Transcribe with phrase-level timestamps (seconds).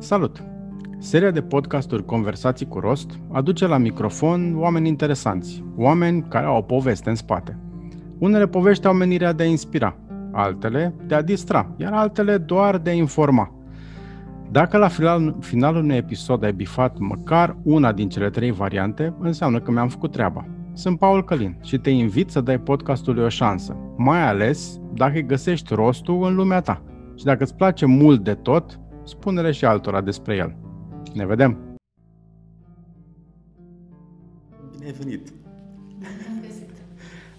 [0.00, 0.42] Salut!
[0.98, 6.62] Seria de podcasturi Conversații cu Rost aduce la microfon oameni interesanți, oameni care au o
[6.62, 7.58] poveste în spate.
[8.18, 9.96] Unele povești au menirea de a inspira,
[10.32, 13.54] altele de a distra, iar altele doar de a informa.
[14.50, 19.60] Dacă la final, finalul unui episod ai bifat măcar una din cele trei variante, înseamnă
[19.60, 20.46] că mi-am făcut treaba.
[20.72, 25.26] Sunt Paul Călin și te invit să dai podcastului o șansă, mai ales dacă îi
[25.26, 26.82] găsești rostul în lumea ta.
[27.16, 30.56] Și dacă îți place mult de tot, spune-le și altora despre el.
[31.14, 31.58] Ne vedem!
[34.70, 35.32] Bine ai venit!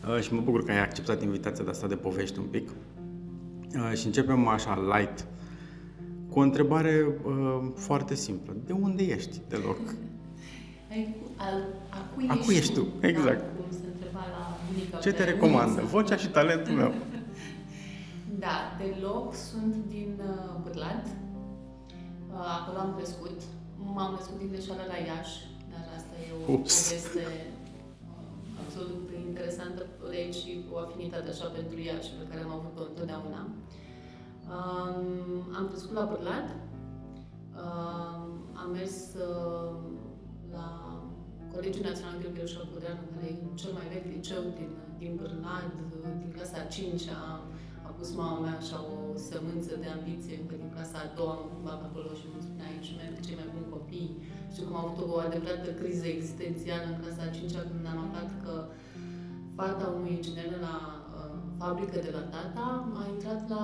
[0.08, 2.70] Uh, și mă bucur că ai acceptat invitația de asta de povești un pic.
[2.70, 5.26] Uh, și începem așa, light,
[6.30, 8.56] cu o întrebare uh, foarte simplă.
[8.66, 9.80] De unde ești deloc?
[11.36, 12.88] Al, a cui, a cui ești tu?
[13.00, 13.40] Exact.
[13.40, 15.82] Da, cum se întreba la bunica Ce te recomandă?
[15.82, 16.94] Vocea și talentul meu.
[18.40, 21.08] Da, deloc sunt din uh, Bârlad.
[22.34, 23.38] Uh, acolo am crescut.
[23.96, 25.38] M-am născut din greșeală la Iași,
[25.72, 26.74] dar asta e o Ups.
[26.76, 27.58] poveste uh,
[28.64, 33.42] absolut interesantă de aici și o afinitate așa pentru Iași pe care am avut-o întotdeauna.
[34.54, 36.48] Um, am crescut la Bârlad.
[37.62, 38.24] Um,
[38.62, 39.74] am mers uh,
[40.56, 40.66] la
[41.54, 45.72] Colegiul Național Gheorghe Șopudeanu, care e cel mai vechi liceu din, din Bârlad,
[46.22, 47.18] din clasa a 5-a.
[47.34, 47.42] A
[48.00, 48.98] pus mama mea așa o
[49.28, 52.68] sămânță de ambiție încă din clasa a doua, am cumva pe acolo și îmi spunea
[52.72, 54.12] aici merg cei mai buni copii.
[54.52, 58.30] Știu cum am avut o adevărată criză existențială în clasa a 5-a când am aflat
[58.44, 58.54] că
[59.58, 60.76] fata unui inginer la
[61.18, 62.66] uh, fabrică de la tata
[63.02, 63.64] a intrat la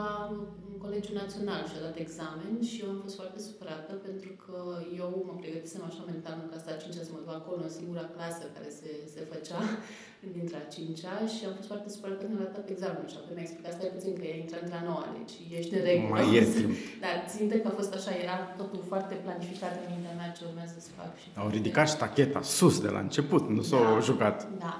[0.86, 4.58] Colegiul Național și a dat examen și eu am fost foarte supărată pentru că
[5.02, 8.06] eu mă pregătisem așa mental în clasa a 5 să mă duc acolo, în singura
[8.16, 9.62] clasă care se, se făcea
[10.38, 10.98] dintre a 5
[11.34, 14.14] și am fost foarte supărată când am dat examenul și apoi mi-a explicat, stai puțin
[14.20, 16.12] că e intrat la noua, deci ești în regulă.
[16.16, 16.74] Mai e timp.
[17.04, 20.78] Dar ținte că a fost așa, era totul foarte planificat în mintea mea ce urmează
[20.88, 21.12] să fac.
[21.22, 24.06] Și Au ridicat ștacheta sus de la început, nu s-au Da.
[24.10, 24.38] jucat.
[24.66, 24.74] Da.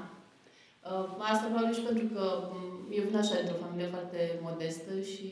[0.92, 2.58] Uh, Asta probabil și pentru că m,
[2.98, 5.28] eu vin așa într-o familie foarte modestă și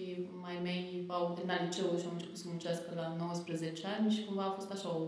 [0.45, 0.85] mai mei
[1.17, 4.71] au terminat liceul și au început să muncească la 19 ani și cumva a fost
[4.75, 5.01] așa o...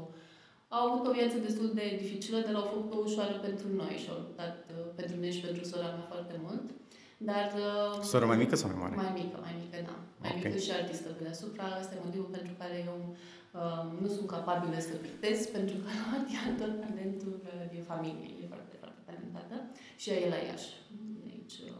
[0.77, 4.19] Au avut o viață destul de dificilă, dar au făcut-o ușoară pentru noi și au
[4.23, 6.65] luptat uh, pentru mine și pentru sora mea foarte mult.
[7.29, 7.47] Dar...
[7.67, 8.95] uh, Soră mai mică sau mai mare?
[9.03, 9.95] mai mică, mai mică, da.
[10.21, 10.43] Mai Ok.
[10.43, 11.63] mică și artistă pe deasupra.
[11.81, 12.97] Asta e motivul pentru care eu
[13.59, 17.83] uh, nu sunt capabilă să pictez, pentru că am luat ea tot talentul uh, din
[17.91, 18.27] familie.
[18.41, 19.55] E foarte, foarte talentată.
[19.97, 20.67] Și ea e la Iași.
[21.25, 21.75] Deci, uh,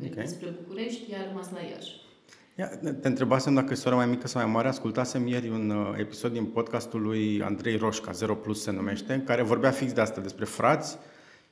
[0.00, 0.10] Ok.
[0.10, 0.26] okay.
[0.26, 2.00] spre București, ea a rămas la Iași.
[2.58, 2.66] Ia,
[3.00, 4.68] te întrebasem dacă e sora mai mică sau mai mare.
[4.68, 9.24] Ascultasem ieri un uh, episod din podcastul lui Andrei Roșca, 0 Plus se numește, în
[9.24, 10.98] care vorbea fix de asta, despre frați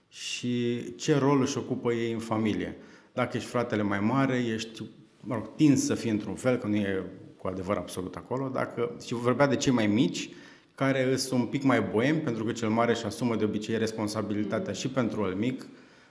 [0.08, 2.76] și ce rol își ocupă ei în familie.
[3.12, 4.82] Dacă ești fratele mai mare, ești,
[5.20, 7.04] mă rog, tins să fii într-un fel, că nu e
[7.36, 10.30] cu adevăr absolut acolo, dacă, și vorbea de cei mai mici,
[10.74, 14.72] care sunt un pic mai boemi, pentru că cel mare își asumă de obicei responsabilitatea
[14.72, 15.66] și pentru el mic.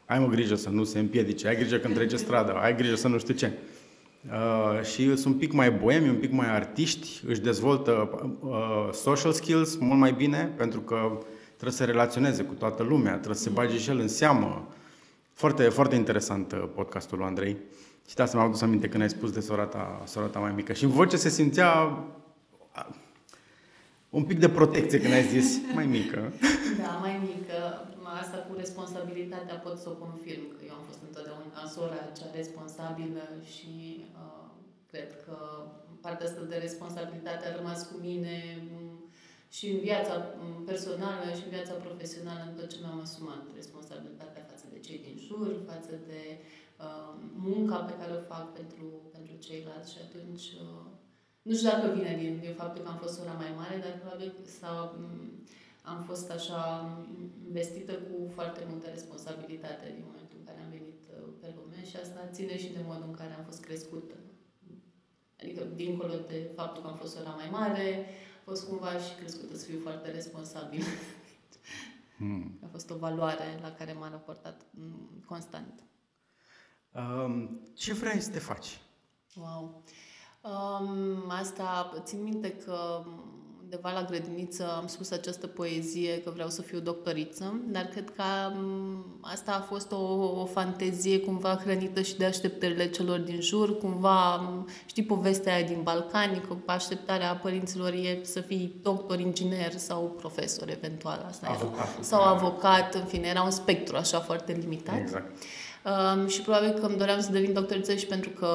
[0.09, 3.07] Ai mă grijă să nu se împiedice, ai grijă când trece strada, ai grijă să
[3.07, 3.51] nu știu ce.
[4.31, 8.09] Uh, și sunt un pic mai boemi, un pic mai artiști, își dezvoltă
[8.39, 13.35] uh, social skills mult mai bine, pentru că trebuie să relaționeze cu toată lumea, trebuie
[13.35, 14.67] să se bage și el în seamă.
[15.33, 17.57] Foarte, foarte interesant uh, podcastul lui Andrei.
[18.07, 20.51] Și de asta mi-am adus aminte când ai spus de sora ta, sora ta mai
[20.55, 20.73] mică.
[20.73, 21.71] Și în voce se simțea
[22.75, 22.85] uh,
[24.09, 26.31] un pic de protecție când ai zis mai mică.
[26.77, 27.83] Da, mai mică.
[28.21, 33.25] Asta cu responsabilitatea pot să o confirm, că eu am fost întotdeauna sora cea responsabilă
[33.53, 33.75] și
[34.21, 34.49] uh,
[34.91, 35.37] cred că
[36.05, 38.35] partea asta de responsabilitate a rămas cu mine
[38.69, 38.75] m,
[39.57, 43.43] și în viața m, personală și în viața profesională în tot ce mi-am asumat.
[43.61, 46.21] Responsabilitatea față de cei din jur, față de
[46.85, 47.11] uh,
[47.45, 50.85] munca pe care o fac pentru, pentru ceilalți și atunci uh,
[51.47, 54.31] nu știu dacă vine din, din faptul că am fost sora mai mare, dar probabil
[54.59, 55.03] sau m,
[55.81, 56.61] am fost așa
[57.47, 61.95] investită cu foarte multă responsabilitate din momentul în care am venit uh, pe lume și
[61.95, 64.15] asta ține și de modul în care am fost crescută.
[65.41, 68.05] Adică, dincolo de faptul că am fost sora mai mare,
[68.39, 70.83] a fost cumva și crescută să fiu foarte responsabilă.
[72.19, 72.59] Hmm.
[72.63, 75.83] A fost o valoare la care m-am raportat mm, constant.
[76.91, 78.79] Um, ce vrei să te faci?
[79.35, 79.83] Wow.
[80.41, 83.03] Um, asta, țin minte că
[83.71, 88.23] undeva la grădiniță am spus această poezie că vreau să fiu doctoriță, dar cred că
[88.55, 90.01] um, asta a fost o,
[90.41, 95.65] o fantezie cumva hrănită și de așteptările celor din jur, cumva, um, știi povestea aia
[95.65, 101.55] din Balcani, că așteptarea părinților e să fii doctor, inginer sau profesor eventual, asta era.
[101.55, 102.03] Avocat.
[102.03, 104.99] Sau avocat, în fine, era un spectru așa foarte limitat.
[104.99, 105.31] Exact.
[106.15, 108.47] Um, și probabil că îmi doream să devin doctoriță și pentru că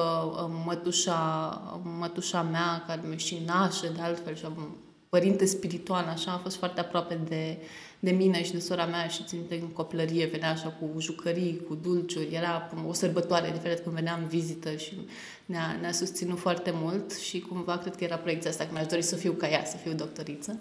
[0.43, 4.77] um, mătușa, mătușa mea, care mi și nașă de altfel și am
[5.15, 7.57] părinte spiritual, așa, a fost foarte aproape de,
[7.99, 11.75] de mine și de sora mea și țin în copilărie, venea așa cu jucării, cu
[11.75, 15.07] dulciuri, era o sărbătoare diferit când veneam în vizită și
[15.45, 19.01] ne-a, ne-a susținut foarte mult și cumva cred că era proiecția asta că mi-aș dori
[19.01, 20.59] să fiu ca ea, să fiu doctoriță.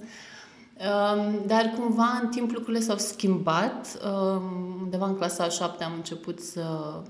[1.47, 3.99] Dar cumva în timp lucrurile s-au schimbat.
[4.83, 6.63] Undeva în clasa a șapte am început să,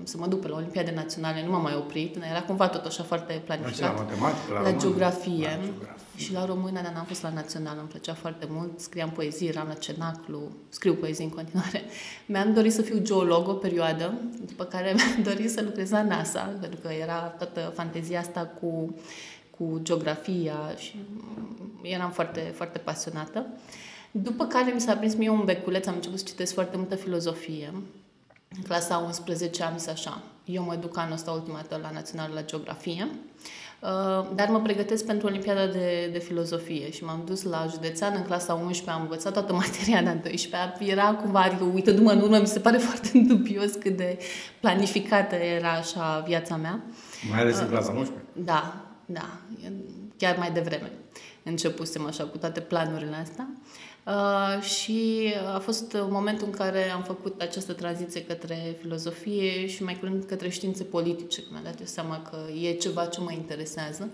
[0.03, 2.15] să mă duc pe la Olimpiade Naționale, nu m-am mai oprit.
[2.15, 3.95] Era cumva tot așa foarte planificat.
[3.95, 5.57] La matematică, la, la geografie.
[5.57, 6.03] La geografie.
[6.15, 8.79] Și la română, dar n-am fost la național, îmi plăcea foarte mult.
[8.79, 11.83] Scriam poezii, eram la cenaclu, scriu poezii în continuare.
[12.25, 14.13] Mi-am dorit să fiu geolog o perioadă,
[14.45, 18.95] după care mi-am dorit să lucrez la NASA, pentru că era toată fantezia asta cu
[19.57, 20.95] cu geografia și
[21.81, 23.45] eram foarte, foarte pasionată.
[24.11, 27.73] După care mi s-a prins mie un beculeț, am început să citesc foarte multă filozofie.
[28.55, 32.31] În clasa 11 am zis așa, eu mă duc anul ăsta ultima dată la Național
[32.33, 33.07] la Geografie,
[33.79, 38.23] uh, dar mă pregătesc pentru Olimpiada de, de Filozofie și m-am dus la județean în
[38.23, 42.47] clasa 11, am învățat toată materia de 12 era cumva, adică uită-mă în urmă, mi
[42.47, 44.17] se pare foarte dubios cât de
[44.59, 46.83] planificată era așa viața mea.
[47.29, 48.23] Mai ales în clasa 11?
[48.33, 49.39] Da, da,
[50.17, 50.91] chiar mai devreme
[51.45, 53.47] începusem așa cu toate planurile astea.
[54.05, 59.83] Uh, și a fost un moment în care am făcut această tranziție către filozofie și
[59.83, 63.31] mai curând către științe politice, când mi-am dat eu seama că e ceva ce mă
[63.31, 64.09] interesează.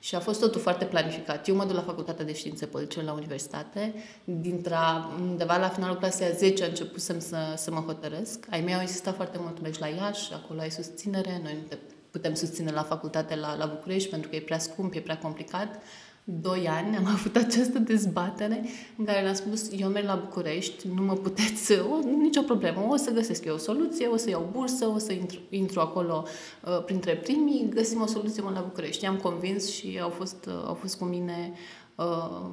[0.00, 1.48] Și a fost totul foarte planificat.
[1.48, 3.94] Eu mă duc la facultatea de științe politice la universitate.
[4.24, 4.76] Dintre
[5.20, 8.46] undeva la finalul clasei a 10 a începusem să, să mă hotărăsc.
[8.50, 11.76] Ai mei au insistat foarte mult, mergi la Iași, acolo ai susținere, noi nu te
[12.10, 15.82] putem susține la facultate la, la București pentru că e prea scump, e prea complicat.
[16.24, 18.64] Doi ani am avut această dezbatere
[18.96, 22.96] în care le-am spus eu merg la București, nu mă puteți, o, nicio problemă, o
[22.96, 26.24] să găsesc eu o soluție, o să iau bursă, o să intru, intru acolo
[26.64, 29.04] uh, printre primii, găsim o soluție, mă la București.
[29.04, 31.52] I-am convins și au fost, uh, au fost cu mine
[31.94, 32.50] uh,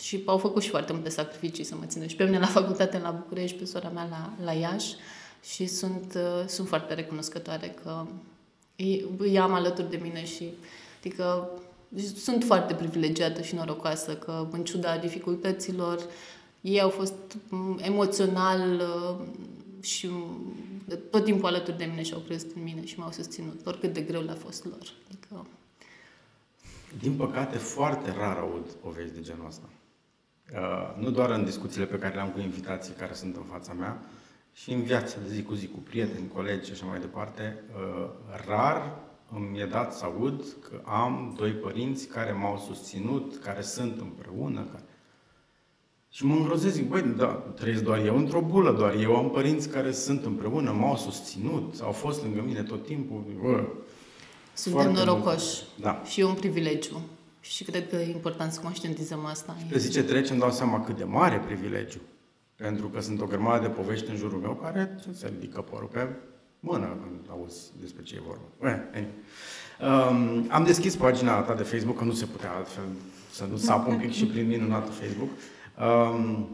[0.00, 2.98] și au făcut și foarte multe sacrificii să mă țină și pe mine la facultate
[2.98, 4.94] la București, pe sora mea la, la Iași
[5.42, 8.06] și sunt, uh, sunt foarte recunoscătoare că
[9.18, 10.50] îi am alături de mine și
[10.98, 11.50] adică
[12.16, 16.00] sunt foarte privilegiată și norocoasă că în ciuda dificultăților
[16.60, 17.14] ei au fost
[17.76, 19.26] emoțional uh,
[19.80, 20.10] și
[21.10, 24.00] tot timpul alături de mine și au crezut în mine și m-au susținut, oricât de
[24.00, 24.92] greu le-a fost lor.
[25.08, 25.46] Adică...
[26.98, 29.68] Din păcate, foarte rar aud povești de genul ăsta.
[30.52, 34.00] Uh, nu doar în discuțiile pe care le-am cu invitații care sunt în fața mea,
[34.52, 38.08] și în viața de zi cu zi, cu prieteni, colegi și așa mai departe, uh,
[38.46, 38.98] rar
[39.36, 44.66] îmi e dat să aud că am doi părinți care m-au susținut, care sunt împreună.
[44.70, 44.84] Care...
[46.10, 49.68] Și mă îngrozesc, zic, băi, da, trăiesc doar eu într-o bulă, doar eu am părinți
[49.68, 53.24] care sunt împreună, m-au susținut, au fost lângă mine tot timpul.
[53.42, 53.64] Bă,
[54.54, 56.02] Suntem norocoși da.
[56.04, 57.00] și e un privilegiu.
[57.40, 59.56] Și cred că e important să conștientizăm asta.
[59.70, 62.00] Pe zi ce trece îmi dau seama cât de mare privilegiu.
[62.56, 66.08] Pentru că sunt o grămadă de povești în jurul meu care se ridică părul pe
[66.60, 68.78] mână când auzi despre ce e vorba.
[68.92, 69.04] Eh,
[69.80, 72.84] um, am deschis pagina ta de Facebook, că nu se putea altfel
[73.30, 75.28] să nu sap un pic și prin minunatul Facebook.
[75.78, 76.48] Um,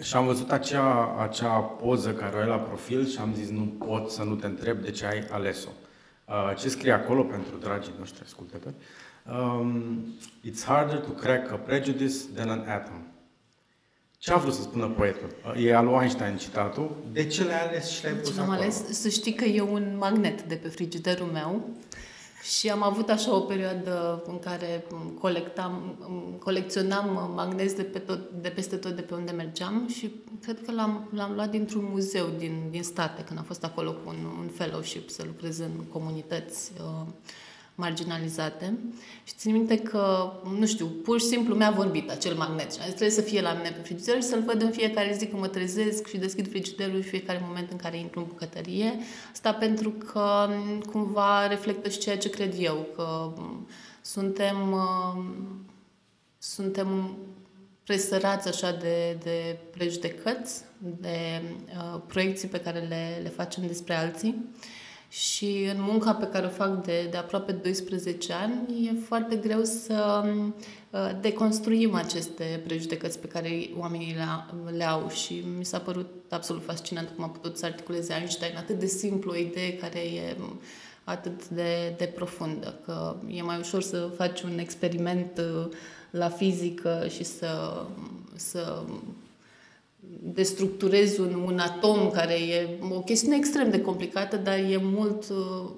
[0.00, 3.74] și am văzut acea, acea poză care o ai la profil și am zis nu
[3.86, 5.68] pot să nu te întreb de ce ai ales-o.
[6.28, 8.74] Uh, ce scrie acolo pentru dragii noștri ascultători?
[9.32, 10.04] Um,
[10.44, 13.02] It's harder to crack a prejudice than an atom.
[14.20, 15.34] Ce a vrut să spună poetul?
[15.56, 16.96] E al lui Einstein citatul.
[17.12, 18.60] De ce le-ai ales și le-ai pus Am acolo?
[18.60, 21.68] ales, să știi că e un magnet de pe frigiderul meu
[22.42, 24.84] și am avut așa o perioadă în care
[25.20, 25.98] colectam,
[26.38, 30.10] colecționam magnezi de, pe tot, de peste tot de pe unde mergeam și
[30.42, 34.02] cred că l-am, l-am luat dintr-un muzeu din, din state, când am fost acolo cu
[34.06, 37.06] un, un fellowship să lucrez în comunități uh,
[37.78, 38.78] marginalizate
[39.24, 43.10] și țin minte că, nu știu, pur și simplu mi-a vorbit acel magnet și trebuie
[43.10, 46.06] să fie la mine pe frigider și să-l văd în fiecare zi când mă trezesc
[46.06, 48.98] și deschid frigiderul și fiecare moment în care intru în bucătărie.
[49.32, 50.48] Asta pentru că
[50.90, 53.32] cumva reflectă și ceea ce cred eu, că
[54.00, 54.76] suntem,
[56.38, 57.16] suntem
[57.84, 64.44] presărați așa de, de prejudecăți, de uh, proiecții pe care le, le facem despre alții
[65.08, 69.64] și în munca pe care o fac de, de aproape 12 ani e foarte greu
[69.64, 70.24] să
[70.90, 74.24] uh, deconstruim aceste prejudecăți pe care oamenii le,
[74.76, 75.08] le au.
[75.08, 79.30] Și mi s-a părut absolut fascinant cum a putut să articuleze Einstein atât de simplu
[79.30, 80.36] o idee care e
[81.04, 85.68] atât de, de profundă, că e mai ușor să faci un experiment uh,
[86.10, 87.84] la fizică și să,
[88.34, 88.84] să
[90.22, 95.70] destructurezi un, un atom care e o chestiune extrem de complicată, dar e mult, uh,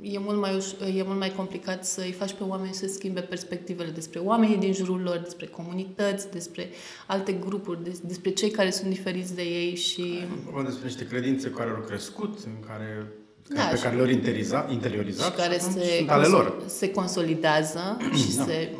[0.00, 3.20] e mult, mai uș- e mult mai complicat să îi faci pe oameni să schimbe
[3.20, 6.68] perspectivele despre oamenii din jurul lor, despre comunități, despre
[7.06, 10.18] alte grupuri, despre cei care sunt diferiți de ei și...
[10.44, 13.12] Vorba despre niște credințe care au crescut, în care
[13.48, 16.62] da, pe care le-au interiorizat, interiorizat și care se, sunt ale lor.
[16.66, 18.44] se consolidează și da.
[18.44, 18.76] se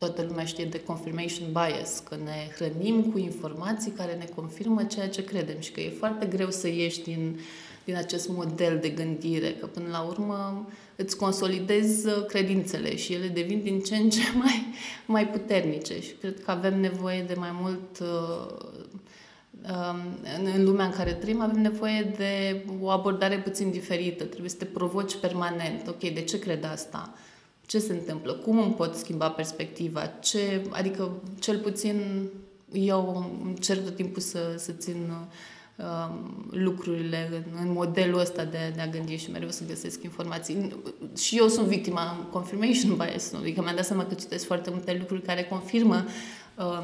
[0.00, 5.08] toată lumea știe de confirmation bias, că ne hrănim cu informații care ne confirmă ceea
[5.08, 7.40] ce credem și că e foarte greu să ieși din,
[7.84, 13.62] din acest model de gândire, că până la urmă îți consolidezi credințele și ele devin
[13.62, 14.64] din ce în ce mai,
[15.06, 18.56] mai puternice și cred că avem nevoie de mai mult uh,
[19.70, 20.00] um,
[20.54, 24.24] în lumea în care trăim avem nevoie de o abordare puțin diferită.
[24.24, 25.88] Trebuie să te provoci permanent.
[25.88, 27.14] Ok, de ce cred asta?
[27.70, 32.28] Ce se întâmplă, cum îmi pot schimba perspectiva, ce, adică cel puțin
[32.72, 35.12] eu încerc tot timpul să, să țin
[35.76, 36.08] uh,
[36.50, 40.76] lucrurile în, în modelul ăsta de, de a gândi și mereu să găsesc informații.
[41.16, 45.22] Și eu sunt victima confirmation bias, adică mi-am dat seama că citesc foarte multe lucruri
[45.22, 46.04] care confirmă
[46.56, 46.82] uh,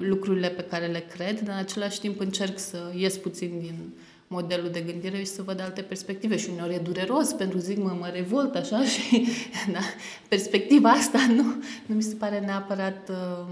[0.00, 3.94] lucrurile pe care le cred, dar în același timp încerc să ies puțin din
[4.28, 6.36] modelul de gândire și să văd alte perspective.
[6.36, 9.26] Și uneori e dureros pentru zic, mă, mă revolt așa și
[9.72, 9.80] da,
[10.28, 11.44] perspectiva asta nu,
[11.86, 13.46] nu mi se pare neapărat uh,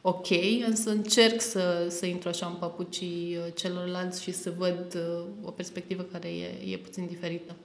[0.00, 0.26] ok,
[0.66, 5.50] însă încerc să, să intru așa în papucii uh, celorlalți și să văd uh, o
[5.50, 7.56] perspectivă care e, e puțin diferită.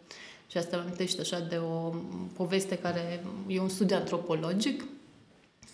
[0.52, 1.94] Și asta mă amintește așa de o
[2.34, 4.84] poveste care e un studiu antropologic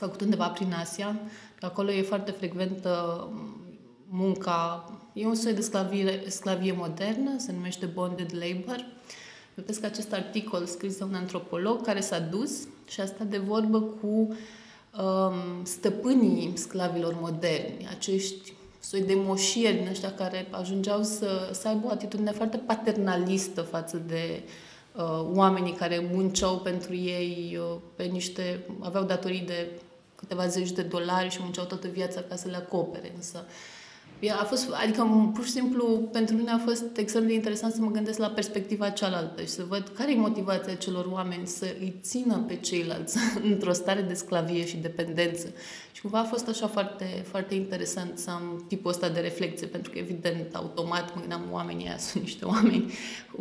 [0.03, 1.19] făcut undeva prin Asia.
[1.61, 3.27] Acolo e foarte frecventă
[4.09, 8.85] munca E un soi de sclavie, sclavie modernă, se numește bonded labor.
[9.53, 12.51] Vedeți acest articol scris de un antropolog care s-a dus
[12.87, 19.87] și a stat de vorbă cu um, stăpânii sclavilor moderni, acești soi de moșieri din
[19.87, 24.43] ăștia care ajungeau să, să aibă o atitudine foarte paternalistă față de
[24.95, 29.69] uh, oamenii care munceau pentru ei uh, pe niște, aveau datorii de
[30.15, 33.11] câteva zeci de dolari și munceau toată viața ca să le acopere.
[33.15, 33.45] Însă
[34.31, 37.91] a fost, adică pur și simplu pentru mine a fost extrem de interesant să mă
[37.91, 42.43] gândesc la perspectiva cealaltă și să văd care e motivația celor oameni să îi țină
[42.47, 43.17] pe ceilalți
[43.51, 45.47] într-o stare de sclavie și dependență.
[45.91, 49.91] Și cumva a fost așa foarte, foarte interesant să am tipul ăsta de reflexie, pentru
[49.91, 52.93] că evident, automat mă gândeam, oamenii ăia sunt niște oameni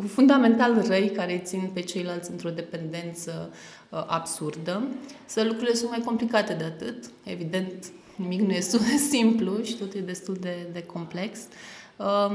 [0.07, 3.53] fundamental răi care îi țin pe ceilalți într-o dependență
[3.89, 4.87] uh, absurdă.
[5.25, 7.05] Să lucrurile sunt mai complicate de atât.
[7.25, 8.61] Evident, nimic nu e
[9.11, 11.39] simplu și tot e destul de, de complex.
[11.97, 12.35] Um,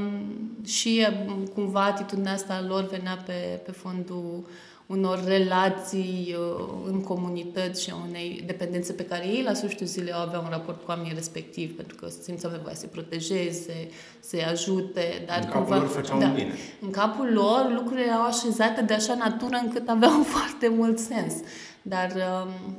[0.64, 4.46] și um, cumva atitudinea asta lor venea pe, pe fondul
[4.88, 10.12] unor relații uh, în comunități și a unei dependențe pe care ei la sfârșitul zilei
[10.16, 13.88] o aveau un raport cu oamenii respectiv, pentru că simțeau nevoia să-i protejeze,
[14.20, 15.22] să-i ajute.
[15.26, 16.54] Dar în cumva, capul lor făceau da, bine.
[16.80, 21.34] În capul lor lucrurile erau așezate de așa natură încât aveau foarte mult sens.
[21.82, 22.78] Dar um,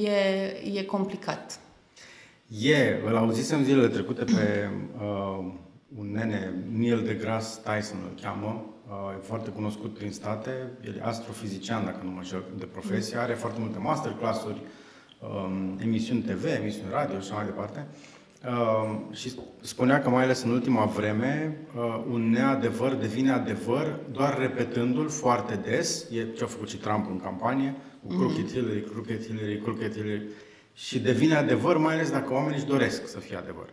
[0.00, 1.58] e, e complicat.
[2.62, 4.70] E, îl auzisem zilele trecute pe
[5.00, 5.52] uh,
[5.98, 10.50] un nene, Neil deGrasse Tyson îl cheamă, uh, e foarte cunoscut prin state,
[10.86, 14.60] el e astrofizician, dacă nu mă știu de profesie, are foarte multe masterclass-uri,
[15.20, 17.86] um, emisiuni TV, emisiuni radio și așa mai departe.
[18.48, 24.38] Uh, și spunea că mai ales în ultima vreme uh, un neadevăr devine adevăr doar
[24.38, 27.74] repetându-l foarte des, e ce a făcut și Trump în campanie,
[28.06, 28.16] cu mm-hmm.
[28.16, 30.22] Crooked Hillary, Crooked Hillary, Crooked Hillary,
[30.74, 33.68] și devine adevăr, mai ales dacă oamenii își doresc să fie adevăr.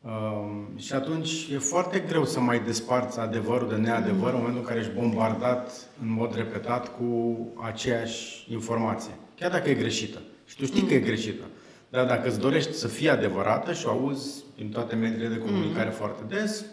[0.00, 4.66] Uh, și atunci e foarte greu să mai desparți adevărul de neadevăr în momentul în
[4.66, 5.72] care ești bombardat
[6.02, 9.12] în mod repetat cu aceeași informație.
[9.34, 10.18] Chiar dacă e greșită.
[10.44, 11.44] Și tu știi că e greșită.
[11.88, 15.90] Dar dacă îți dorești să fie adevărată și o auzi din toate mediile de comunicare
[15.90, 15.96] mm-hmm.
[15.96, 16.64] foarte des,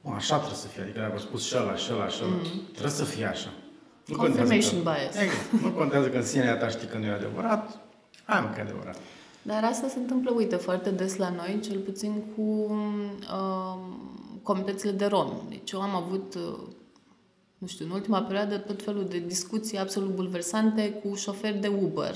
[0.00, 0.82] mă, așa trebuie să fie.
[0.82, 2.70] Adică dacă au spus și ăla, și ăla, și ăla, mm-hmm.
[2.70, 3.52] trebuie să fie așa.
[4.06, 5.24] Nu Confirmation contează că, bias.
[5.24, 5.62] Exact.
[5.62, 7.80] Nu contează că în sinea ta știi că nu e adevărat,
[8.24, 8.96] Hai mă, că e adevărat.
[9.42, 13.78] Dar asta se întâmplă, uite, foarte des la noi, cel puțin cu uh,
[14.42, 15.32] comunitățile de romi.
[15.48, 16.58] Deci eu am avut, uh,
[17.58, 22.14] nu știu, în ultima perioadă tot felul de discuții absolut bulversante cu șoferi de Uber,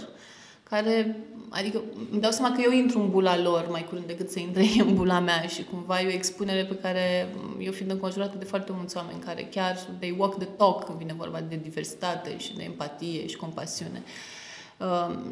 [0.62, 1.16] care,
[1.48, 4.64] adică îmi dau seama că eu intru în bula lor mai curând decât să intre
[4.86, 8.72] în bula mea și cumva e o expunere pe care eu fiind înconjurată de foarte
[8.72, 12.62] mulți oameni care chiar they walk the talk când vine vorba de diversitate și de
[12.62, 14.02] empatie și compasiune.
[14.04, 14.45] Uh, Um,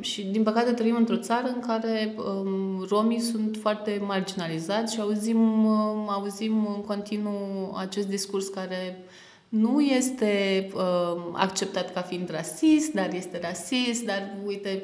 [0.00, 5.64] și, din păcate, trăim într-o țară în care um, romii sunt foarte marginalizați și auzim,
[5.64, 9.04] um, auzim în continuu acest discurs care
[9.48, 14.82] nu este uh, acceptat ca fiind rasist, dar este rasist, dar uite,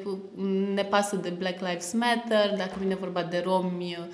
[0.73, 4.05] ne pasă de Black Lives Matter, dacă vine vorba de romi, uh,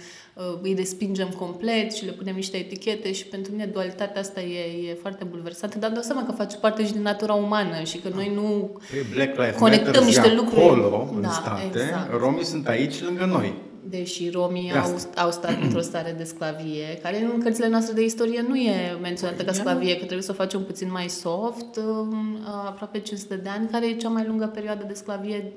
[0.62, 4.98] îi respingem complet și le punem niște etichete și pentru mine dualitatea asta e, e
[5.02, 8.32] foarte bulversată, dar dau seama că face parte și din natura umană și că noi
[8.36, 8.78] nu
[9.14, 10.62] Black Lives conectăm niște lucruri.
[10.62, 12.20] acolo, în Da, state, exact.
[12.20, 13.54] romii sunt aici lângă noi.
[13.90, 15.22] Deși romii De au, asta.
[15.22, 19.44] au stat într-o stare de sclavie, care în cărțile noastre de istorie nu e menționată
[19.44, 23.68] ca sclavie, că trebuie să o facem puțin mai soft, um, aproape 500 de ani,
[23.72, 25.52] care e cea mai lungă perioadă de sclavie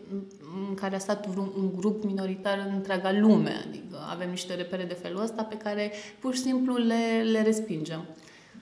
[0.69, 3.65] în care a stat vreun, un grup minoritar în întreaga lume.
[3.69, 8.05] Adică avem niște repere de felul ăsta pe care pur și simplu le, le respingem.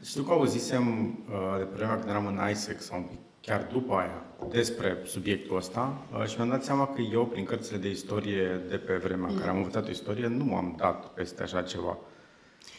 [0.04, 3.68] Știu că auzisem uh, de pe vremea când eram în ISEX sau un pic chiar
[3.72, 7.90] după aia despre subiectul ăsta uh, și mi-am dat seama că eu, prin cărțile de
[7.90, 11.90] istorie de pe vremea în care am învățat istorie, nu m-am dat peste așa ceva.
[11.90, 12.18] Uh,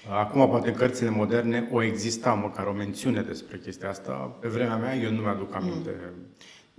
[0.08, 4.12] Acum, poate în cărțile moderne, o exista măcar o mențiune despre chestia asta.
[4.40, 5.90] Pe vremea mea, eu nu mi-aduc aminte.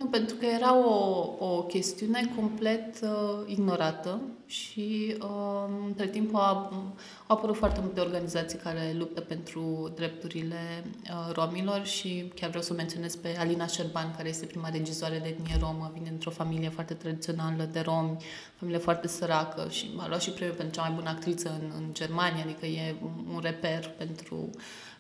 [0.01, 6.41] Nu, pentru că era o, o chestiune complet uh, ignorată și uh, între timp au,
[6.41, 12.73] au apărut foarte multe organizații care luptă pentru drepturile uh, romilor și chiar vreau să
[12.73, 16.69] o menționez pe Alina Șerban, care este prima regizoare de etnie romă, vine dintr-o familie
[16.69, 18.17] foarte tradițională de romi,
[18.59, 21.85] familie foarte săracă și a luat și premiul pentru cea mai bună actriță în, în
[21.93, 22.95] Germania, adică e
[23.35, 24.51] un reper pentru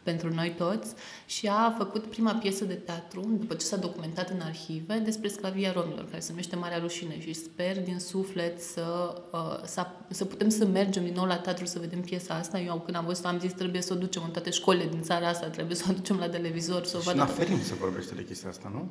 [0.03, 0.95] pentru noi toți
[1.27, 5.73] și a făcut prima piesă de teatru, după ce s-a documentat în arhive, despre sclavia
[5.73, 10.49] romilor, care se numește Marea Rușine și sper din suflet să, uh, să, să putem
[10.49, 12.61] să mergem din nou la teatru să vedem piesa asta.
[12.61, 15.29] Eu când am văzut am zis trebuie să o ducem în toate școlile din țara
[15.29, 17.19] asta, trebuie să o ducem la televizor, să o Și vadă.
[17.21, 18.89] în aferim se vorbește de chestia asta, nu?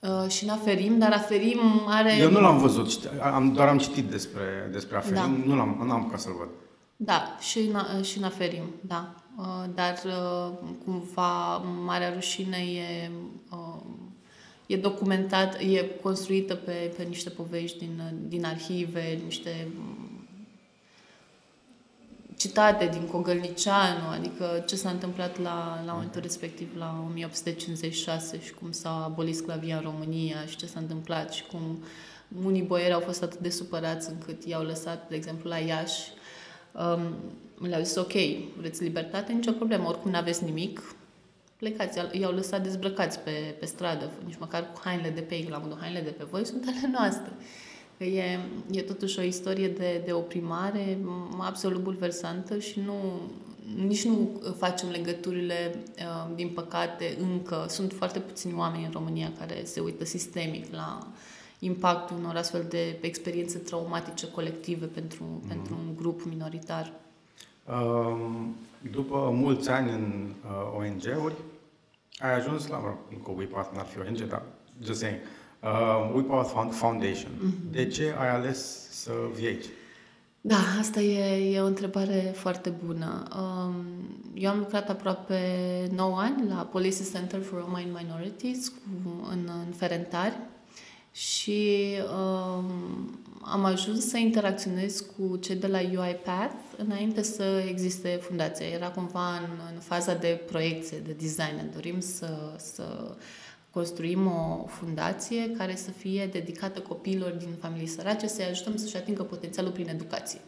[0.00, 2.16] Uh, și în Aferim, dar Aferim are...
[2.16, 5.48] Eu nu l-am văzut, ști- am, doar am citit despre, despre aferim, Da.
[5.52, 6.48] nu l-am, nu am ca să-l văd.
[6.96, 9.14] Da, și în, și în aferim, da.
[9.36, 10.52] Uh, Dar uh,
[10.84, 13.10] cumva Marea Rușine e,
[13.50, 13.82] uh,
[14.66, 20.26] e documentat, e construită pe, pe niște povești din, din arhive, niște mm,
[22.36, 28.72] citate din Cogălnicianu, adică ce s-a întâmplat la, la momentul respectiv, la 1856 și cum
[28.72, 31.82] s-a abolit sclavia în România și ce s-a întâmplat și cum
[32.44, 36.10] unii boieri au fost atât de supărați încât i-au lăsat, de exemplu, la Iași,
[36.72, 37.14] um,
[37.58, 38.12] le-au zis, ok,
[38.56, 40.94] vreți libertate, nicio problemă, oricum nu aveți nimic,
[41.56, 45.58] plecați, i-au lăsat dezbrăcați pe, pe stradă, nici măcar cu hainele de pe ei, la
[45.58, 47.32] modul hainele de pe voi sunt ale noastre.
[47.98, 48.38] Că e,
[48.70, 52.94] e totuși o istorie de, de oprimare m- absolut bulversantă și nu,
[53.86, 57.66] nici nu facem legăturile, uh, din păcate, încă.
[57.68, 61.12] Sunt foarte puțini oameni în România care se uită sistemic la
[61.58, 65.48] impactul unor astfel de experiențe traumatice colective pentru, mm.
[65.48, 66.92] pentru un grup minoritar.
[67.70, 68.56] Um,
[68.90, 71.34] După mulți ani în uh, ONG-uri,
[72.18, 74.42] ai ajuns la, mă rog, încă WePath n-ar fi ONG, dar
[74.82, 75.18] just saying,
[75.62, 77.30] uh, WePath Found- Foundation.
[77.40, 77.70] Mhm.
[77.70, 79.64] De ce ai ales să vii aici?
[80.40, 83.22] Da, asta e, e o întrebare foarte bună.
[83.38, 83.74] Um,
[84.34, 85.40] eu am lucrat aproape
[85.94, 88.78] 9 ani la Policy Center for Roma and Minorities cu,
[89.30, 90.36] în, în Ferentari
[91.16, 98.66] și um, am ajuns să interacționez cu cei de la UiPath înainte să existe fundația.
[98.66, 101.54] Era cumva în, în faza de proiecție, de design.
[101.56, 103.16] Ne dorim să, să
[103.70, 109.22] construim o fundație care să fie dedicată copiilor din familii sărace, să-i ajutăm să-și atingă
[109.22, 110.40] potențialul prin educație.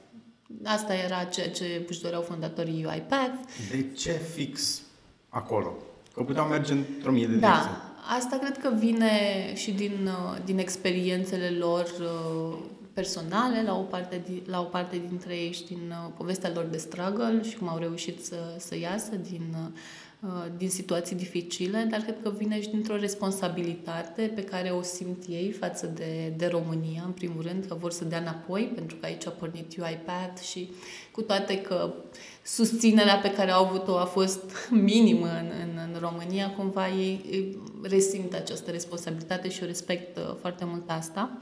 [0.64, 3.34] Asta era ceea ce își doreau fondatorii UiPath.
[3.70, 4.80] De ce fix
[5.28, 5.76] acolo?
[6.14, 7.87] Că puteau merge într-o mie de direcții.
[8.08, 9.10] Da, asta cred că vine
[9.54, 12.58] și din, uh, din experiențele lor uh,
[12.92, 16.64] personale, la o, parte, di- la o parte dintre ei și din uh, povestea lor
[16.64, 19.54] de struggle și cum au reușit să, să iasă din,
[20.20, 25.22] uh, din situații dificile, dar cred că vine și dintr-o responsabilitate pe care o simt
[25.28, 29.06] ei față de, de România, în primul rând, că vor să dea înapoi, pentru că
[29.06, 30.70] aici a pornit UiPath și
[31.10, 31.94] cu toate că
[32.48, 37.58] susținerea pe care au avut-o a fost minimă în, în, în România, cumva ei ei
[37.82, 41.38] resimt această responsabilitate și o respect foarte mult asta.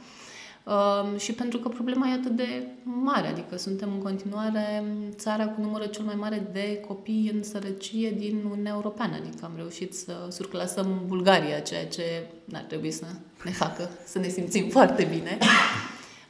[0.64, 5.60] Um, și pentru că problema e atât de mare, adică suntem în continuare țara cu
[5.60, 10.12] numărul cel mai mare de copii în sărăcie din Uniunea Europeană, adică am reușit să
[10.30, 13.04] surclasăm Bulgaria, ceea ce n-ar trebui să
[13.44, 15.38] ne facă să ne simțim foarte bine.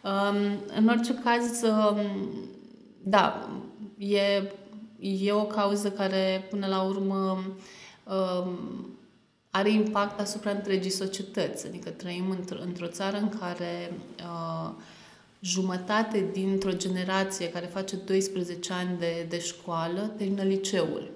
[0.03, 2.01] Um, în orice caz, um,
[3.03, 3.49] da,
[3.99, 4.43] e,
[5.01, 7.45] e o cauză care până la urmă
[8.05, 8.89] um,
[9.51, 11.67] are impact asupra întregii societăți.
[11.67, 14.71] Adică trăim într- într-o țară în care uh,
[15.41, 21.11] jumătate dintr-o generație care face 12 ani de, de școală termină liceul.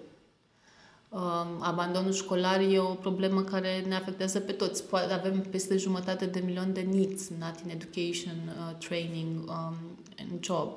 [1.08, 4.84] Uh, abandonul școlar e o problemă care ne afectează pe toți.
[4.84, 9.74] Poate avem peste jumătate de milion de NEETs, Not in Education, uh, Training um,
[10.18, 10.72] and Job.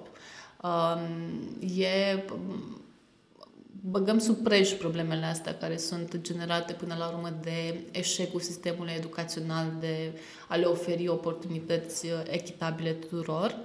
[0.63, 2.23] Um, e
[3.89, 9.65] băgăm sub preș problemele astea care sunt generate până la urmă de eșecul sistemului educațional
[9.79, 10.11] de
[10.47, 13.55] a le oferi oportunități echitabile tuturor,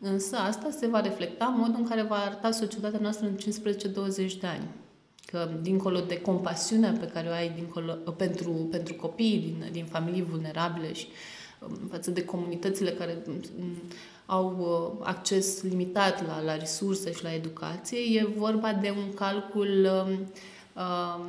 [0.00, 4.38] însă asta se va reflecta în modul în care va arăta societatea noastră în 15-20
[4.40, 4.68] de ani.
[5.26, 10.22] Că dincolo de compasiunea pe care o ai dincolo, pentru, pentru copiii din, din familii
[10.22, 11.06] vulnerabile și
[11.60, 13.82] um, față de comunitățile care um,
[14.30, 17.98] au uh, acces limitat la, la resurse și la educație.
[17.98, 19.88] E vorba de un calcul
[20.74, 21.24] uh,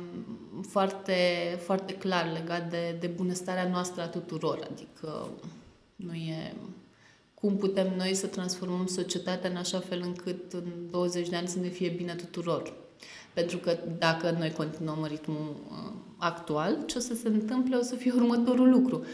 [0.68, 1.14] foarte,
[1.64, 4.68] foarte clar legat de, de bunăstarea noastră a tuturor.
[4.70, 5.28] Adică
[5.96, 6.54] nu e
[7.34, 11.58] cum putem noi să transformăm societatea în așa fel încât în 20 de ani să
[11.58, 12.72] ne fie bine tuturor.
[13.32, 17.94] Pentru că dacă noi continuăm ritmul uh, actual, ce o să se întâmple o să
[17.94, 19.04] fie următorul lucru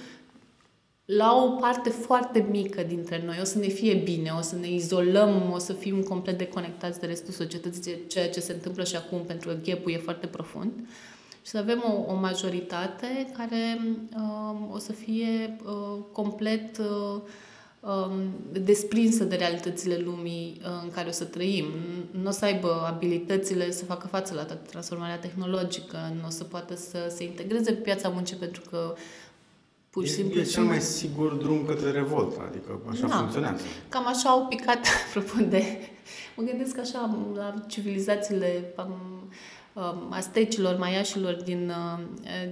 [1.06, 4.70] la o parte foarte mică dintre noi o să ne fie bine, o să ne
[4.70, 8.96] izolăm, o să fim complet deconectați de restul societății, de ceea ce se întâmplă și
[8.96, 10.72] acum, pentru că ghepul e foarte profund.
[11.42, 13.80] Și să avem o, o majoritate care
[14.16, 17.20] uh, o să fie uh, complet uh,
[17.80, 21.66] um, desprinsă de realitățile lumii uh, în care o să trăim.
[22.10, 26.44] Nu o să aibă abilitățile să facă față la toată transformarea tehnologică, nu o să
[26.44, 28.94] poată să se integreze pe piața muncii pentru că
[29.96, 30.40] Pur și simplu.
[30.40, 33.62] E cel mai sigur drum către revoltă, adică așa da, funcționează.
[33.88, 35.62] Cam așa au picat, apropo de...
[36.36, 42.04] Mă gândesc așa la civilizațiile um, astecilor, maiașilor din, uh,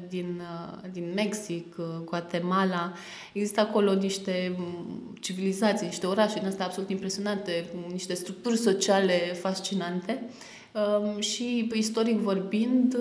[0.08, 2.92] din, uh, din Mexic, uh, Guatemala.
[3.32, 10.22] Există acolo niște um, civilizații, niște orașe din astea absolut impresionante, niște structuri sociale fascinante.
[10.72, 12.96] Um, și istoric vorbind,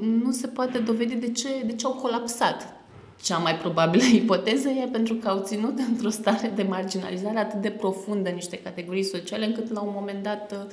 [0.00, 2.81] nu se poate dovedi de ce, de ce au colapsat
[3.22, 7.70] cea mai probabilă ipoteză e pentru că au ținut într-o stare de marginalizare atât de
[7.70, 10.72] profundă niște categorii sociale, încât la un moment dat uh,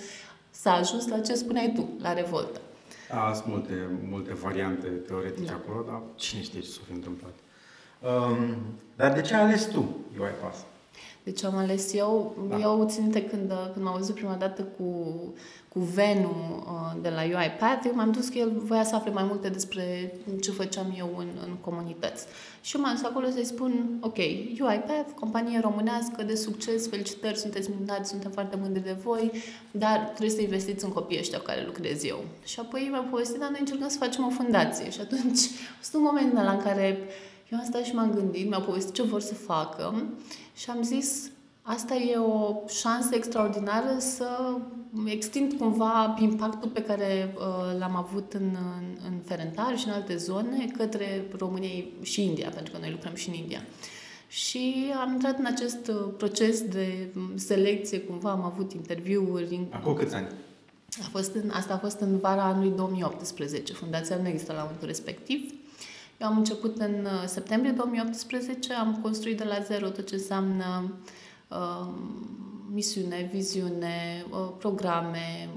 [0.50, 2.62] s-a ajuns la ce spuneai tu, la revoltă.
[3.10, 5.54] Da, sunt multe, multe variante teoretice da.
[5.54, 7.34] acolo, dar cine știe ce s-a fi întâmplat.
[8.00, 8.56] Um,
[8.96, 10.58] dar de ce ai ales tu UiPath?
[11.24, 12.36] De ce am ales eu?
[12.50, 12.60] Da.
[12.60, 15.16] Eu țin minte când, când m-am văzut prima dată cu
[15.74, 19.24] cu Venu uh, de la UiPath, eu m-am dus că el voia să afle mai
[19.24, 22.26] multe despre ce făceam eu în, în comunități.
[22.62, 24.18] Și m-am dus acolo să-i spun, ok,
[24.60, 29.32] UiPath, companie românească de succes, felicitări, sunteți minunați, suntem foarte mândri de voi,
[29.72, 32.24] dar trebuie să investiți în copiii ăștia cu care lucrez eu.
[32.44, 34.90] Și apoi mi-am povestit, dar noi încercăm să facem o fundație.
[34.90, 35.40] Și atunci
[35.72, 36.98] a fost un moment la în care
[37.52, 40.04] eu am stat și m-am gândit, mi-au povestit ce vor să facă
[40.56, 41.32] și am zis,
[41.72, 44.58] Asta e o șansă extraordinară să
[45.06, 50.16] extind cumva impactul pe care uh, l-am avut în, în, în Ferentari și în alte
[50.16, 53.62] zone către România și India, pentru că noi lucrăm și în India.
[54.28, 59.68] Și am intrat în acest uh, proces de selecție, cumva am avut interviuri.
[59.70, 60.28] Acum câți ani?
[61.02, 63.74] A fost în, asta a fost în vara anului 2018.
[63.74, 65.54] Fundația nu există la momentul respectiv.
[66.22, 70.84] Eu am început în uh, septembrie 2018, am construit de la zero tot ce înseamnă
[70.84, 71.10] uh,
[71.50, 75.50] Um, misiune, viziune, uh, programe,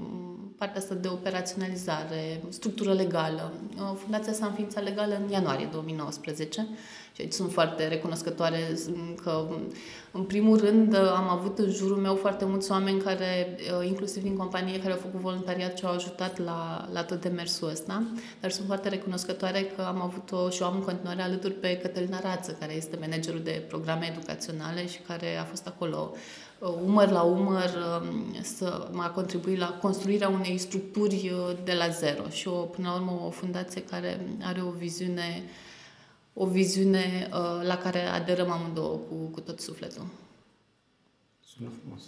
[0.57, 3.53] partea asta de operaționalizare, structură legală.
[3.75, 6.67] Uh, fundația s-a înființat legală în ianuarie 2019
[7.15, 8.77] și aici sunt foarte recunoscătoare
[9.23, 9.45] că,
[10.11, 14.35] în primul rând, am avut în jurul meu foarte mulți oameni care, uh, inclusiv din
[14.35, 18.03] companie, care au făcut voluntariat și au ajutat la, la tot demersul ăsta,
[18.41, 22.19] dar sunt foarte recunoscătoare că am avut-o și o am în continuare alături pe Cătălina
[22.19, 26.11] Rață, care este managerul de programe educaționale și care a fost acolo
[26.59, 27.69] uh, umăr la umăr
[28.01, 32.29] um, să a contribuit la construirea unei structuri uh, de la zero.
[32.29, 35.43] Și o, până la urmă o fundație care are o viziune
[36.33, 40.05] o viziune uh, la care aderăm amândouă cu, cu tot sufletul.
[41.55, 42.01] Sună frumos.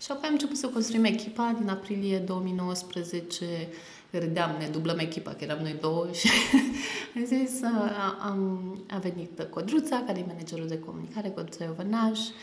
[0.00, 3.68] Și apoi am început să construim echipa din aprilie 2019.
[4.10, 6.28] Râdeam, ne dublăm echipa, că eram noi două și
[7.16, 12.34] am zis, uh, am, a venit Codruța, care e managerul de comunicare, Codruța Iovănaș, Um,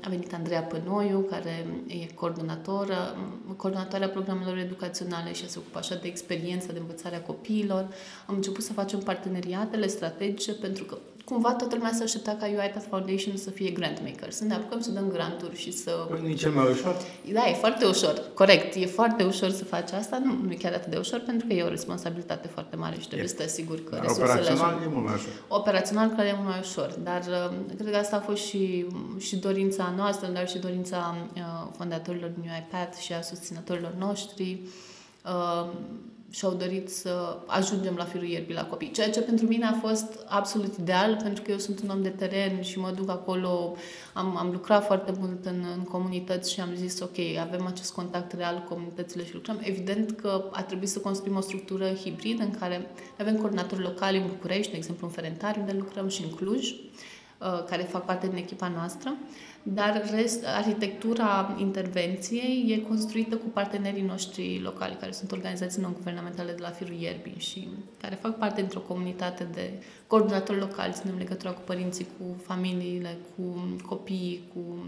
[0.00, 3.16] a venit Andreea Pănoiu, care e coordonatoră,
[3.56, 7.88] coordonatoarea programelor educaționale și se ocupă așa de experiența de învățare a copiilor.
[8.26, 12.86] Am început să facem parteneriatele strategice pentru că cumva toată lumea se aștepta ca UiPath
[12.88, 16.06] Foundation să fie grantmaker, să ne apucăm să dăm granturi și să...
[16.08, 16.96] Păi nu e cel mai ușor?
[17.32, 18.74] Da, e foarte ușor, corect.
[18.74, 21.52] E foarte ușor să faci asta, nu, nu e chiar atât de ușor pentru că
[21.52, 23.28] e o responsabilitate foarte mare și trebuie e.
[23.28, 24.82] să te asiguri că dar resursele operațional ajung.
[24.82, 25.32] e mult mai ușor.
[25.48, 28.86] Operațional clar e mult mai ușor, dar uh, cred că asta a fost și,
[29.18, 31.42] și dorința noastră, dar și dorința uh,
[31.76, 34.60] fondatorilor din UiPath și a susținătorilor noștri.
[35.24, 35.68] Uh,
[36.32, 38.90] și-au dorit să ajungem la firul ierbii la copii.
[38.90, 42.08] Ceea ce pentru mine a fost absolut ideal, pentru că eu sunt un om de
[42.08, 43.76] teren și mă duc acolo,
[44.12, 48.32] am, am lucrat foarte mult în, în comunități și am zis, ok, avem acest contact
[48.32, 49.60] real cu comunitățile și lucrăm.
[49.62, 52.90] Evident că a trebuit să construim o structură hibridă în care
[53.20, 57.64] avem coordonatori locali în București, de exemplu în Ferentari, unde lucrăm și în Cluj, uh,
[57.68, 59.14] care fac parte din echipa noastră
[59.62, 66.62] dar rest, arhitectura intervenției e construită cu partenerii noștri locali, care sunt organizații non-guvernamentale de
[66.62, 67.68] la Firul Ierbii și
[68.00, 69.72] care fac parte dintr-o comunitate de
[70.06, 73.42] coordonatori locali, ținem legătura cu părinții, cu familiile, cu
[73.86, 74.86] copiii, cu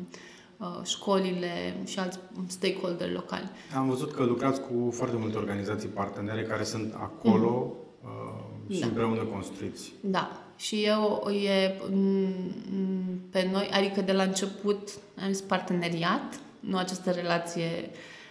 [0.57, 3.51] uh, școlile și alți stakeholder locali.
[3.77, 8.69] Am văzut că lucrați cu foarte multe organizații partenere care sunt acolo mm-hmm.
[8.69, 8.87] uh, și da.
[8.87, 9.93] împreună construiți.
[10.01, 11.81] Da, și eu e
[13.31, 14.89] pe noi, adică de la început
[15.23, 17.91] am zis parteneriat, nu această relație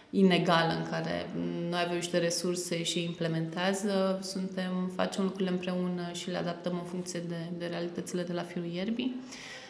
[0.09, 1.29] inegală în care
[1.69, 7.19] noi avem niște resurse și implementează, suntem, facem lucrurile împreună și le adaptăm în funcție
[7.19, 9.15] de, de realitățile de la firul ierbii.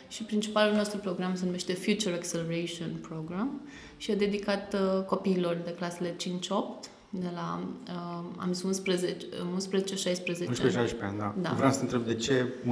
[0.08, 3.62] Și principalul nostru program se numește Future Acceleration Program
[3.98, 9.16] și e dedicat uh, copiilor de clasele 5-8 de la, uh, am zis 11,
[9.54, 10.48] 11 16 11-16
[11.02, 11.34] ani, da.
[11.42, 11.54] da.
[11.56, 12.68] Vreau să te întreb de ce 11-16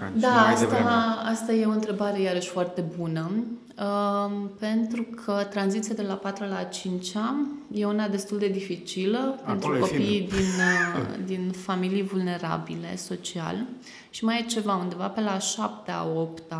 [0.00, 0.90] ani da, mai asta, devreme?
[1.24, 3.30] asta e o întrebare iarăși foarte bună,
[3.78, 7.12] uh, pentru că tranziția de la 4 la 5
[7.72, 10.38] e una destul de dificilă Acolo pentru copiii din,
[10.96, 13.66] uh, din familii vulnerabile social
[14.10, 16.54] și mai e ceva, undeva pe la 7-8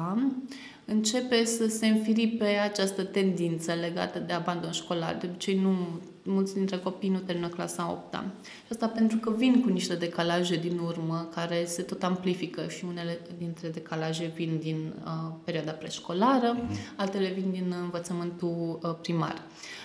[0.84, 5.16] începe să se înfiripe această tendință legată de abandon școlar.
[5.20, 5.76] De obicei nu
[6.24, 8.24] mulți dintre copii nu termină clasa 8 -a.
[8.42, 12.84] Și asta pentru că vin cu niște decalaje din urmă, care se tot amplifică și
[12.84, 16.96] unele dintre decalaje vin din uh, perioada preșcolară, mm-hmm.
[16.96, 19.42] altele vin din învățământul uh, primar.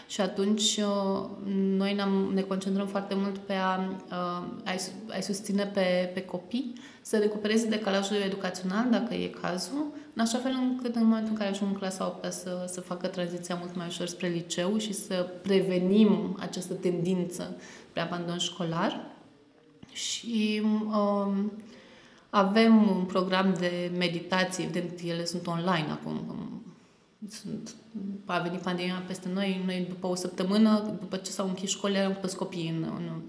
[0.07, 4.75] Și atunci uh, noi ne concentrăm foarte mult pe a, uh, a,
[5.17, 10.51] a susține pe, pe copii să recupereze decalajul educațional, dacă e cazul, în așa fel
[10.51, 13.87] încât în momentul în care ajung în clasa 8 să, să facă tranziția mult mai
[13.87, 17.55] ușor spre liceu și să prevenim această tendință
[17.89, 19.05] spre abandon școlar.
[19.91, 21.51] Și um,
[22.29, 26.39] avem un program de meditație, evident, ele sunt online acum,
[27.29, 27.75] sunt,
[28.25, 32.17] a venit pandemia peste noi, noi după o săptămână, după ce s-au închis școlile, am
[32.21, 33.21] pus copiii în, în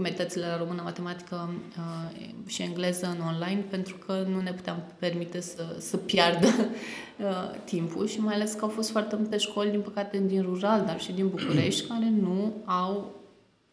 [0.00, 4.82] cu meditățile la română, matematică uh, și engleză în online, pentru că nu ne puteam
[4.98, 9.70] permite să, să piardă uh, timpul și mai ales că au fost foarte multe școli,
[9.70, 13.14] din păcate, din rural, dar și din București, care nu au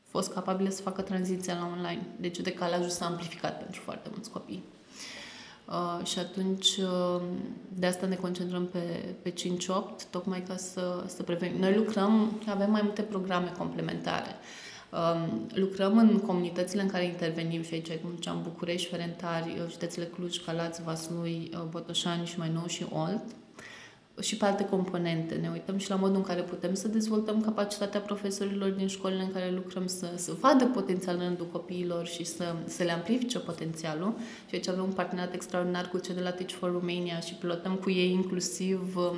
[0.10, 2.08] fost capabile să facă tranziția la online.
[2.20, 4.64] Deci decalajul s-a amplificat pentru foarte mulți copii.
[5.66, 7.22] Uh, și atunci uh,
[7.70, 9.34] de asta ne concentrăm pe, pe 5-8,
[10.10, 11.60] tocmai ca să, să prevenim.
[11.60, 14.30] Noi lucrăm, avem mai multe programe complementare.
[14.30, 14.66] Um,
[15.54, 20.38] lucrăm în comunitățile în care intervenim și aici, cum ziceam, București, Ferentari, uh, județele Cluj,
[20.38, 23.24] Calați, Vaslui, uh, Botoșani și mai nou și Olt
[24.22, 25.36] și pe alte componente.
[25.36, 29.32] Ne uităm și la modul în care putem să dezvoltăm capacitatea profesorilor din școlile în
[29.32, 34.14] care lucrăm să, să vadă potențialul în rândul copiilor și să, să le amplifice potențialul.
[34.50, 37.74] Și aici avem un parteneriat extraordinar cu cei de la Teach for Romania și pilotăm
[37.74, 39.18] cu ei inclusiv um,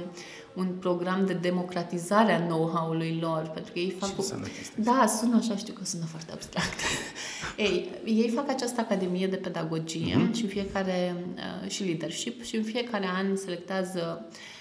[0.54, 4.10] un program de democratizare a know-how-ului lor, pentru că ei fac...
[4.10, 4.38] Ce o...
[4.76, 6.80] Da, sună așa, știu că sună foarte abstract.
[7.58, 10.36] ei, ei fac această academie de pedagogie uh-huh.
[10.36, 11.16] și fiecare
[11.64, 14.58] uh, și leadership și în fiecare an selectează Um,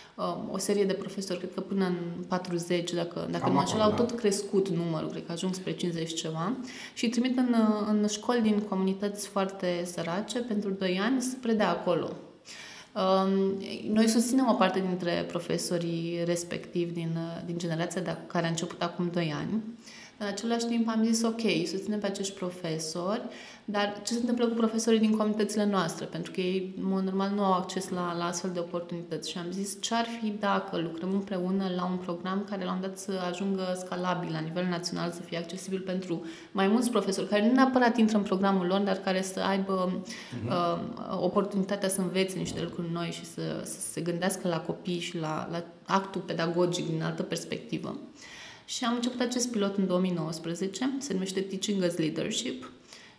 [0.51, 4.11] o serie de profesori, cred că până în 40, dacă, dacă nu așa, au tot
[4.11, 6.57] crescut numărul, cred că ajung spre 50 ceva,
[6.95, 7.55] și îi trimit în,
[7.89, 12.11] în școli din comunități foarte sărace pentru 2 ani să predea acolo.
[12.95, 18.83] Um, noi susținem o parte dintre profesorii respectivi din, din generația de care a început
[18.83, 19.63] acum 2 ani.
[20.21, 23.23] În același timp am zis, ok, susținem pe acești profesori,
[23.65, 26.05] dar ce se întâmplă cu profesorii din comunitățile noastre?
[26.05, 29.31] Pentru că ei, în mod normal, nu au acces la, la astfel de oportunități.
[29.31, 32.81] Și am zis, ce ar fi dacă lucrăm împreună la un program care la un
[32.81, 37.47] dat să ajungă scalabil la nivel național, să fie accesibil pentru mai mulți profesori, care
[37.47, 40.49] nu neapărat intră în programul lor, dar care să aibă uh-huh.
[40.49, 40.79] uh,
[41.21, 45.49] oportunitatea să învețe niște lucruri noi și să, să se gândească la copii și la,
[45.51, 47.99] la actul pedagogic din altă perspectivă.
[48.69, 52.71] Și am început acest pilot în 2019, se numește Teaching as Leadership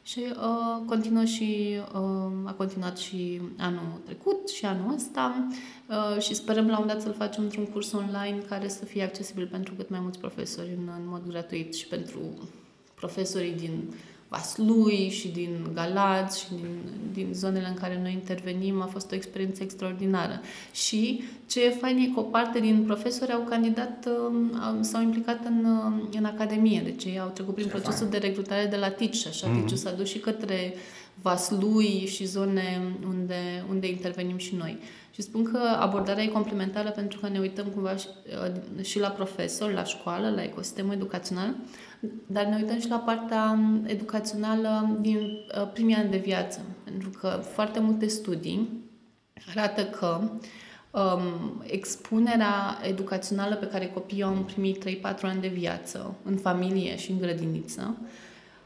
[0.03, 5.47] și uh, continuă și, uh, a continuat și anul trecut și anul ăsta
[5.87, 9.47] uh, și sperăm la un dat să-l facem într-un curs online care să fie accesibil
[9.47, 12.49] pentru cât mai mulți profesori în, în mod gratuit și pentru
[12.95, 13.93] profesorii din
[14.29, 16.77] Vaslui și din Galați și din,
[17.13, 18.81] din zonele în care noi intervenim.
[18.81, 20.41] A fost o experiență extraordinară.
[20.71, 25.45] Și ce e fain e că o parte din profesori au candidat, um, s-au implicat
[25.45, 26.81] în, um, în academie.
[26.81, 28.09] Deci ei au trecut prin ce procesul fain.
[28.09, 29.65] de recrutare de la TIC și așa mm-hmm.
[29.65, 30.73] TIC s-a dus și către
[31.21, 34.77] Vaslui și zone unde, unde intervenim și noi.
[35.13, 38.07] Și spun că abordarea e complementară pentru că ne uităm cumva și,
[38.45, 41.55] uh, și la profesor, la școală, la ecosistemul educațional,
[42.27, 46.61] dar ne uităm și la partea um, educațională din uh, primii ani de viață.
[46.83, 48.69] Pentru că foarte multe studii
[49.55, 50.21] arată că
[50.91, 56.97] um, expunerea educațională pe care copiii au în primii 3-4 ani de viață, în familie
[56.97, 57.97] și în grădiniță,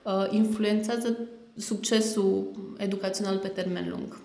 [0.03, 1.17] uh, influențează
[1.55, 4.21] succesul educațional pe termen lung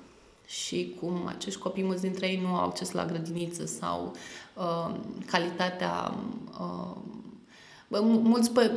[0.46, 4.12] și cum acești copii, mulți dintre ei nu au acces la grădiniță sau
[4.54, 4.94] uh,
[5.26, 6.14] calitatea...
[6.60, 6.96] Uh,
[7.88, 8.70] mulți, pă,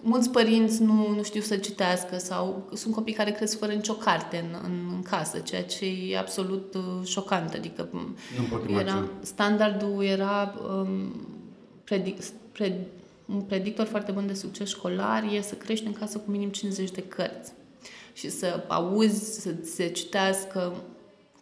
[0.00, 4.36] mulți părinți nu, nu știu să citească sau sunt copii care cresc fără nicio carte
[4.36, 7.54] în, în, în casă, ceea ce e absolut uh, șocant.
[7.54, 11.26] Adică nu pot era, standardul era um,
[11.84, 12.74] predic, pred,
[13.26, 16.90] un predictor foarte bun de succes școlar e să crești în casă cu minim 50
[16.90, 17.52] de cărți
[18.12, 20.72] și să auzi, să se citească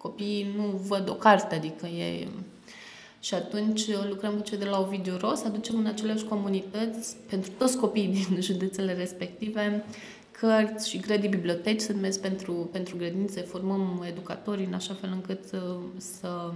[0.03, 2.29] Copiii nu văd o carte, adică e...
[3.21, 7.77] Și atunci lucrăm cu cei de la Ovidiu Ros, aducem în aceleași comunități, pentru toți
[7.77, 9.85] copiii din județele respective,
[10.31, 15.45] cărți și grădii biblioteci, se numesc pentru, pentru grădinițe, formăm educatori în așa fel încât
[15.45, 15.77] să...
[15.97, 16.53] să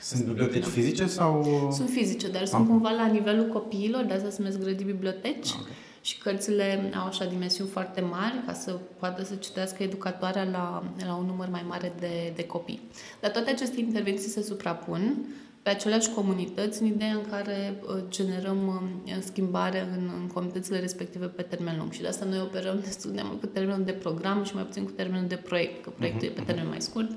[0.00, 1.44] sunt biblioteci fizice sau...
[1.72, 2.46] Sunt fizice, dar okay.
[2.46, 5.50] sunt cumva la nivelul copiilor, de asta se numesc grădii biblioteci.
[5.50, 5.72] Okay
[6.06, 11.14] și cărțile au așa dimensiuni foarte mari ca să poată să citească educatoarea la, la
[11.14, 12.80] un număr mai mare de, de copii.
[13.20, 15.26] Dar toate aceste intervenții se suprapun
[15.66, 21.26] pe aceleași comunități în ideea în care uh, generăm uh, schimbare în, în comunitățile respective
[21.26, 21.92] pe termen lung.
[21.92, 24.84] Și de asta noi operăm destul de mult cu termenul de program și mai puțin
[24.84, 26.30] cu termenul de proiect, că proiectul uh-huh.
[26.30, 26.72] e pe mhm, termen mhm.
[26.72, 27.10] mai scurt,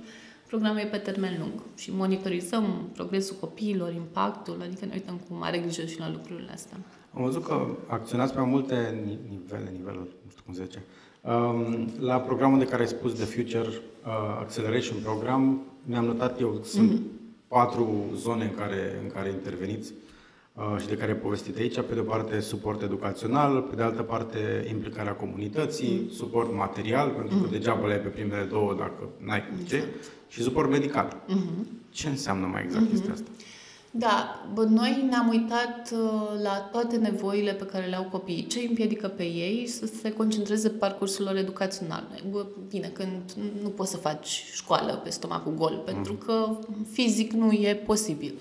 [0.48, 1.54] programul e pe termen lung.
[1.76, 6.78] Și monitorizăm progresul copiilor, impactul, adică ne uităm cu mare grijă și la lucrurile astea.
[7.14, 10.84] Am văzut că acționați pe multe nivele, niveluri, nu știu cum se zice.
[11.22, 16.60] Um, la programul de care ai spus, The Future uh, Acceleration Program, mi-am notat eu,
[16.64, 17.19] sunt mm-hmm.
[17.50, 19.94] Patru zone în care, în care interveniți
[20.54, 21.76] uh, și de care povestit aici.
[21.82, 26.16] Pe de o parte, suport educațional, pe de altă parte, implicarea comunității, mm-hmm.
[26.16, 27.52] suport material, pentru că mm-hmm.
[27.52, 29.94] degeaba le ai pe primele două dacă n-ai cum ce, exact.
[30.28, 31.24] și suport medical.
[31.28, 31.68] Mm-hmm.
[31.90, 32.90] Ce înseamnă mai exact mm-hmm.
[32.90, 33.30] chestia asta?
[33.92, 38.48] Da, bă, noi ne-am uitat uh, la toate nevoile pe care le au copiii.
[38.48, 42.04] Ce îi împiedică pe ei să se concentreze pe parcursul lor educațional.
[42.30, 45.84] Bă, bine, când nu poți să faci școală pe stomacul gol, mm.
[45.84, 46.58] pentru că
[46.92, 48.34] fizic nu e posibil.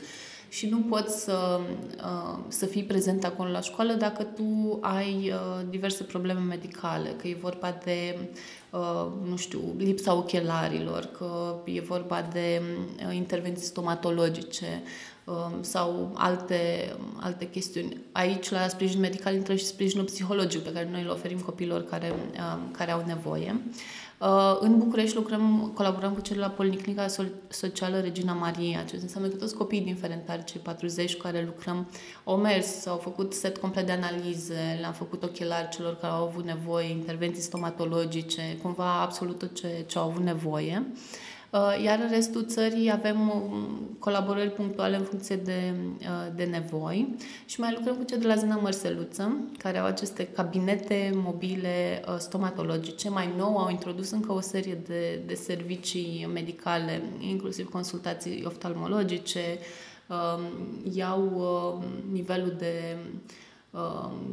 [0.49, 1.61] Și nu poți să,
[1.97, 7.29] uh, să fii prezent acolo la școală dacă tu ai uh, diverse probleme medicale, că
[7.29, 8.19] e vorba de
[9.29, 12.63] nu știu, lipsa ochelarilor, că e vorba de
[13.13, 15.07] intervenții stomatologice, Um,
[15.61, 17.97] sau alte, alte chestiuni.
[18.12, 22.12] Aici, la sprijin medical, intră și sprijinul psihologic pe care noi îl oferim copiilor care,
[22.12, 23.61] um, care au nevoie.
[24.21, 27.07] Uh, în București lucrăm, colaborăm cu cei la Policlinica
[27.49, 31.88] Socială Regina Maria, ce înseamnă că toți copiii din Ferentari, cei 40 cu care lucrăm,
[32.25, 36.45] au mers, au făcut set complet de analize, le-am făcut ochelari celor care au avut
[36.45, 40.87] nevoie, intervenții stomatologice, cumva absolut tot ce, ce au avut nevoie.
[40.87, 41.28] Uh, Uh,
[41.85, 47.15] iar în restul țării avem um, colaborări punctuale în funcție de, uh, de nevoi
[47.47, 52.15] și mai lucrăm cu cei de la Zena Mărseluță, care au aceste cabinete mobile uh,
[52.19, 53.11] stomatologice.
[53.11, 59.59] Mai nou au introdus încă o serie de, de servicii medicale, inclusiv consultații oftalmologice,
[60.09, 60.41] um,
[60.95, 61.83] iau
[62.13, 63.48] nivelul de Uh,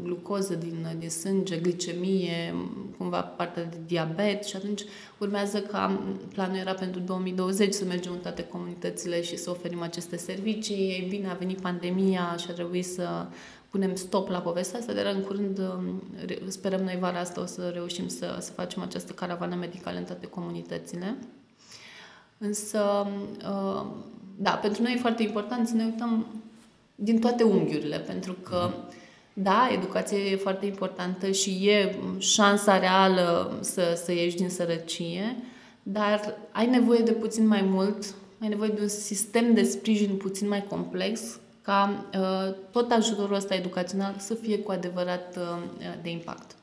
[0.04, 2.56] glucoză din, din sânge, glicemie,
[2.98, 4.82] cumva partea de diabet și atunci
[5.18, 6.02] urmează ca
[6.34, 10.76] planul era pentru 2020 să mergem în toate comunitățile și să oferim aceste servicii.
[10.76, 13.26] Ei bine, a venit pandemia și a trebuit să
[13.70, 16.02] punem stop la povestea asta, dar în curând um,
[16.48, 20.28] sperăm noi vara asta o să reușim să, să facem această caravană medicală în toate
[20.28, 21.18] comunitățile.
[22.38, 23.86] Însă, uh,
[24.38, 26.26] da, pentru noi e foarte important să ne uităm
[26.96, 29.04] din toate unghiurile, pentru că mm
[29.38, 35.36] da, educația e foarte importantă și e șansa reală să, să ieși din sărăcie,
[35.84, 40.48] dar ai nevoie de puțin mai mult, ai nevoie de un sistem de sprijin puțin
[40.48, 45.64] mai complex ca uh, tot ajutorul ăsta educațional să fie cu adevărat uh,
[46.02, 46.56] de impact.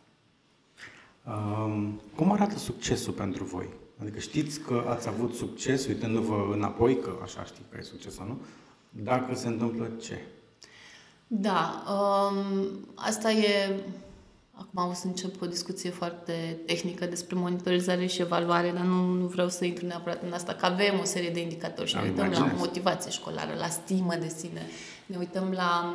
[1.27, 3.69] Um, cum arată succesul pentru voi?
[4.01, 8.27] Adică știți că ați avut succes uitându-vă înapoi, că așa știți că e succes sau
[8.27, 8.41] nu,
[9.03, 10.19] dacă se întâmplă ce?
[11.35, 13.81] Da, um, asta e
[14.53, 19.27] acum am să încep o discuție foarte tehnică despre monitorizare și evaluare, dar nu, nu
[19.27, 22.31] vreau să intru neapărat în asta, că avem o serie de indicatori și ne uităm
[22.31, 24.67] la motivație școlară, la stimă de sine,
[25.07, 25.95] ne uităm la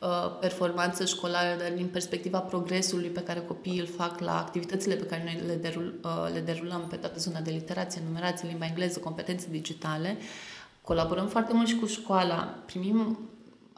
[0.00, 5.06] uh, performanță școlară, dar din perspectiva progresului pe care copiii îl fac la activitățile pe
[5.06, 8.98] care noi le, derul, uh, le derulăm pe toată zona de literație, numerație, limba engleză,
[8.98, 10.16] competențe digitale.
[10.82, 13.18] Colaborăm foarte mult și cu școala, primim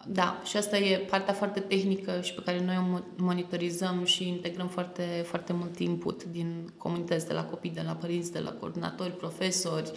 [0.07, 4.68] da, și asta e partea foarte tehnică și pe care noi o monitorizăm și integrăm
[4.68, 9.11] foarte, foarte mult input din comunități, de la copii, de la părinți, de la coordonatori,
[9.11, 9.90] profesori,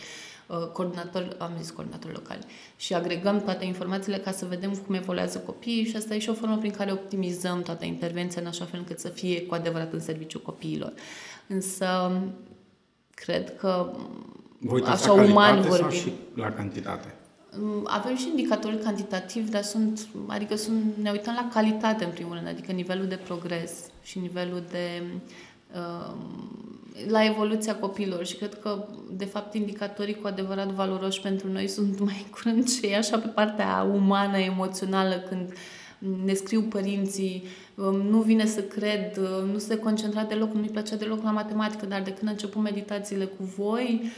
[0.47, 2.45] uh, coordonatori, am zis coordonatori locali,
[2.75, 6.33] și agregăm toate informațiile ca să vedem cum evoluează copiii și asta e și o
[6.33, 9.99] formă prin care optimizăm toată intervenția în așa fel încât să fie cu adevărat în
[9.99, 10.93] serviciu copiilor.
[11.47, 12.11] Însă,
[13.13, 13.93] cred că
[14.85, 15.89] așa uman vorbim.
[15.89, 17.15] și la cantitate?
[17.57, 22.33] Mm, avem și indicatori cantitativi, dar sunt, adică sunt, ne uităm la calitate în primul
[22.33, 23.71] rând, adică nivelul de progres
[24.03, 25.03] și nivelul de
[25.75, 26.13] uh,
[27.07, 31.99] la evoluția copilor și cred că, de fapt, indicatorii cu adevărat valoroși pentru noi sunt
[32.05, 35.53] mai curând cei așa pe partea umană, emoțională, când
[36.25, 37.43] ne scriu părinții,
[37.75, 41.85] um, nu vine să cred, uh, nu se concentra deloc, nu-i plăcea deloc la matematică,
[41.85, 44.11] dar de când a început meditațiile cu voi,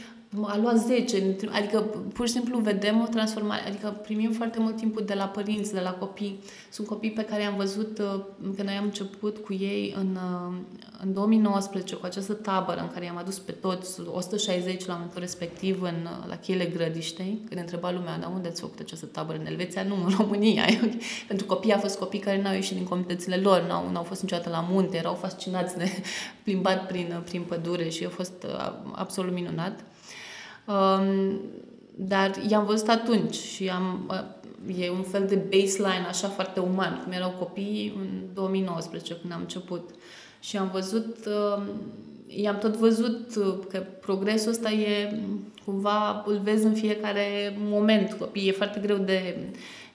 [0.44, 1.80] a luat 10, adică
[2.12, 5.80] pur și simplu vedem o transformare, adică primim foarte mult timp de la părinți, de
[5.80, 6.40] la copii.
[6.70, 10.18] Sunt copii pe care am văzut uh, când noi am început cu ei în,
[10.48, 10.56] uh,
[11.02, 15.82] în 2019 cu această tabără în care i-am adus pe toți, 160 la momentul respectiv
[15.82, 19.38] în, uh, la cheile grădiștei, când întreba lumea, dar unde ați făcut această tabără?
[19.38, 19.82] În Elveția?
[19.82, 20.64] Nu, în România.
[21.28, 24.48] Pentru copii a fost copii care n-au ieșit din comunitățile lor, n-au, n-au fost niciodată
[24.48, 25.90] la munte, erau fascinați de
[26.44, 28.46] plimbat prin, prin pădure și a fost
[28.92, 29.84] absolut minunat.
[30.66, 31.40] Um,
[31.94, 37.00] dar i-am văzut atunci și am, uh, e un fel de baseline așa foarte uman,
[37.02, 39.90] cum erau copiii în 2019 când am început.
[40.40, 41.62] Și am văzut, uh,
[42.26, 45.20] i-am tot văzut uh, că progresul ăsta e
[45.64, 48.12] cumva, îl vezi în fiecare moment.
[48.12, 49.36] Copiii e foarte greu de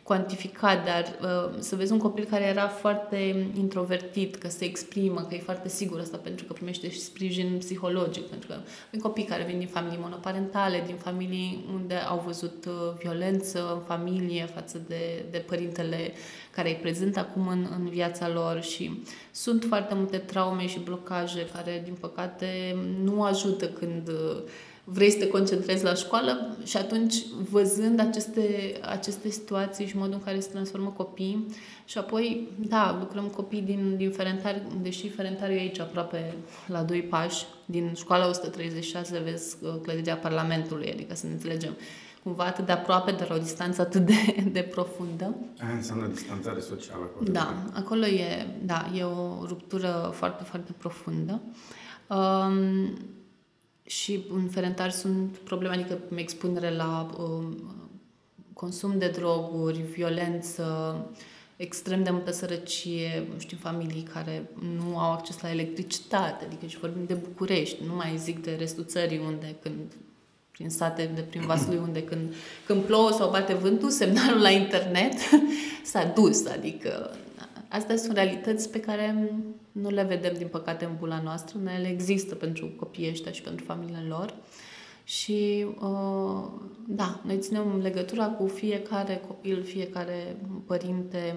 [0.04, 5.36] cuantificat, dar uh, să vezi un copil care era foarte introvertit, că se exprimă, că
[5.36, 8.54] e foarte sigur asta pentru că primește și sprijin psihologic, pentru că
[8.88, 13.80] avem copii care vin din familii monoparentale, din familii unde au văzut uh, violență în
[13.80, 16.12] familie față de, de părintele
[16.52, 21.46] care îi prezent acum în, în viața lor și sunt foarte multe traume și blocaje
[21.54, 24.44] care, din păcate, nu ajută când uh,
[24.84, 27.16] vrei să te concentrezi la școală și atunci
[27.50, 31.46] văzând aceste, aceste situații și modul în care se transformă copiii
[31.86, 36.34] și apoi, da, lucrăm copii din, din Ferentari, deși Ferentari e aici aproape
[36.68, 41.78] la doi pași, din școala 136 vezi uh, clădirea Parlamentului, adică să ne înțelegem
[42.24, 45.36] cumva atât de aproape, dar la o distanță atât de, de profundă.
[45.60, 47.04] Aia înseamnă distanțare socială.
[47.04, 47.32] Acolo.
[47.32, 51.42] Da, acolo e, da, e o ruptură foarte, foarte profundă.
[52.08, 52.94] Um,
[53.92, 57.58] și în Ferentari sunt probleme, adică expunere la um,
[58.54, 60.96] consum de droguri, violență,
[61.56, 67.06] extrem de multă sărăcie, știu, familii care nu au acces la electricitate, adică și vorbim
[67.06, 69.94] de București, nu mai zic de restul țării unde când
[70.52, 72.34] prin sate de prin Vaslui, unde când,
[72.66, 75.14] când plouă sau bate vântul, semnalul la internet
[75.92, 77.16] s-a dus, adică
[77.72, 79.32] Astea sunt realități pe care
[79.72, 81.60] nu le vedem, din păcate, în bula noastră.
[81.78, 84.34] Ele există pentru copiii ăștia și pentru familiile lor.
[85.04, 86.48] Și, uh,
[86.88, 91.36] da, noi ținem legătura cu fiecare copil, fiecare părinte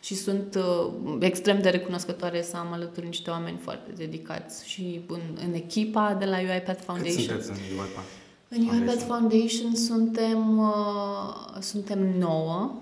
[0.00, 5.20] și sunt uh, extrem de recunoscătoare să am alături niște oameni foarte dedicați și în,
[5.46, 7.36] în echipa de la UiPath Foundation.
[7.36, 8.08] Cât sunteți în UiPath?
[8.48, 12.72] În UiPath Foundation suntem, uh, suntem nouă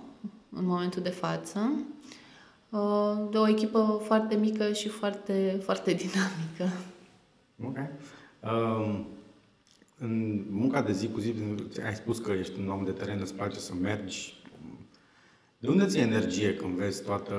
[0.50, 2.01] în momentul de față Uh,
[3.30, 6.78] de o echipă foarte mică și foarte, foarte dinamică.
[7.64, 7.76] Ok.
[8.52, 9.06] Um,
[9.98, 11.34] în munca de zi cu zi,
[11.84, 14.40] ai spus că ești un om de teren, îți place să mergi.
[15.58, 17.34] De unde ți energie când vezi toată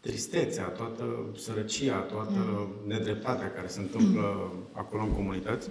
[0.00, 1.04] tristețea, toată
[1.36, 2.68] sărăcia, toată mm.
[2.86, 5.68] nedreptatea care se întâmplă acolo în comunități?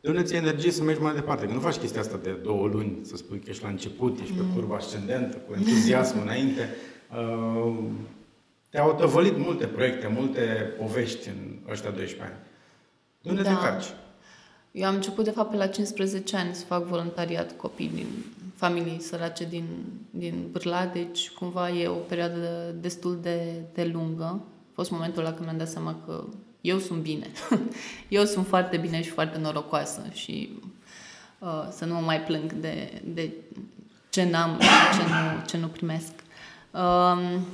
[0.00, 1.46] De unde ți energie să mergi mai departe?
[1.46, 4.34] Că nu faci chestia asta de două luni, să spui că ești la început, ești
[4.34, 4.54] pe mm.
[4.54, 6.68] curba ascendentă, cu entuziasm înainte.
[8.70, 10.40] Te-au tăvălit multe proiecte, multe
[10.78, 12.40] povești în ăștia 12 ani.
[13.22, 13.48] De unde da.
[13.48, 13.86] te încarci?
[14.72, 18.06] Eu am început, de fapt, pe la 15 ani să fac voluntariat copii din
[18.56, 19.64] familii sărace din,
[20.10, 24.24] din Bârla, deci cumva e o perioadă destul de, de lungă.
[24.24, 26.24] A fost momentul la când mi-am dat seama că
[26.60, 27.26] eu sunt bine.
[28.08, 30.58] eu sunt foarte bine și foarte norocoasă și
[31.38, 33.30] uh, să nu mă mai plâng de, de
[34.10, 36.12] ce n-am și ce nu, ce nu primesc.
[36.74, 37.44] Um,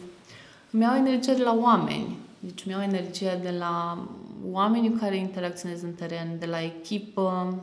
[0.71, 2.16] îmi iau energie de la oameni.
[2.39, 4.07] Deci mi-au energia de la
[4.51, 7.55] oamenii cu care interacționez în teren, de la echipă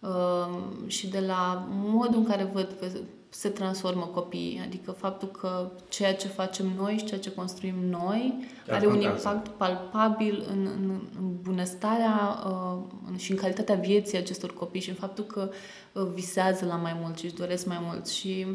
[0.00, 2.86] uh, și de la modul în care văd că
[3.28, 4.60] se transformă copiii.
[4.64, 9.08] Adică faptul că ceea ce facem noi și ceea ce construim noi Chiar are contează.
[9.08, 14.88] un impact palpabil în, în, în bunăstarea uh, și în calitatea vieții acestor copii și
[14.88, 15.50] în faptul că
[15.92, 18.06] uh, visează la mai mult și își doresc mai mult.
[18.06, 18.46] Și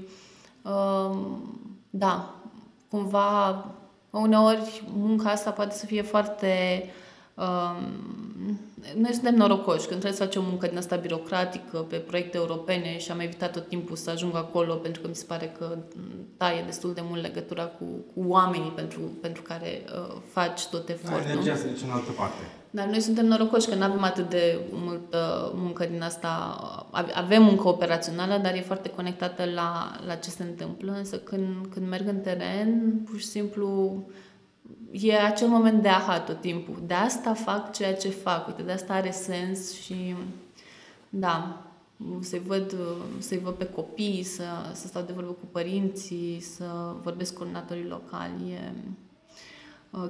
[0.61, 1.17] uh,
[1.89, 2.35] da,
[2.89, 3.65] cumva
[4.09, 6.83] uneori munca asta poate să fie foarte
[7.39, 8.59] Um,
[8.95, 12.97] noi suntem norocoși când trebuie să facem o muncă din asta birocratică pe proiecte europene
[12.97, 15.77] și am evitat tot timpul să ajung acolo pentru că mi se pare că
[16.37, 20.93] taie destul de mult legătura cu, cu oamenii pentru, pentru care uh, faci tot da,
[20.93, 21.23] efortul.
[21.23, 22.41] Da, energia se duce în altă parte.
[22.71, 26.29] Dar noi suntem norocoși că nu avem atât de multă muncă din asta.
[27.13, 30.91] Avem muncă operațională, dar e foarte conectată la, la ce se întâmplă.
[30.97, 34.01] Însă când, când merg în teren, pur și simplu
[34.91, 36.83] e acel moment de aha tot timpul.
[36.87, 38.47] De asta fac ceea ce fac.
[38.47, 40.15] Uite, de asta are sens și
[41.09, 41.61] da,
[42.19, 42.75] să-i văd,
[43.19, 44.43] să-i văd pe copii, să,
[44.73, 46.65] să stau de vorbă cu părinții, să
[47.03, 48.51] vorbesc cu coordonatorii locali.
[48.51, 48.73] E,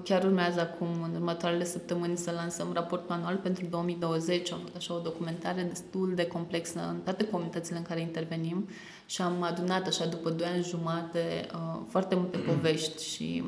[0.03, 4.51] chiar urmează acum, în următoarele săptămâni, să lansăm raport manual pentru 2020.
[4.51, 8.69] Am făcut așa o documentare destul de complexă în toate comunitățile în care intervenim
[9.05, 11.47] și am adunat așa după 2 ani jumate
[11.87, 13.43] foarte multe povești și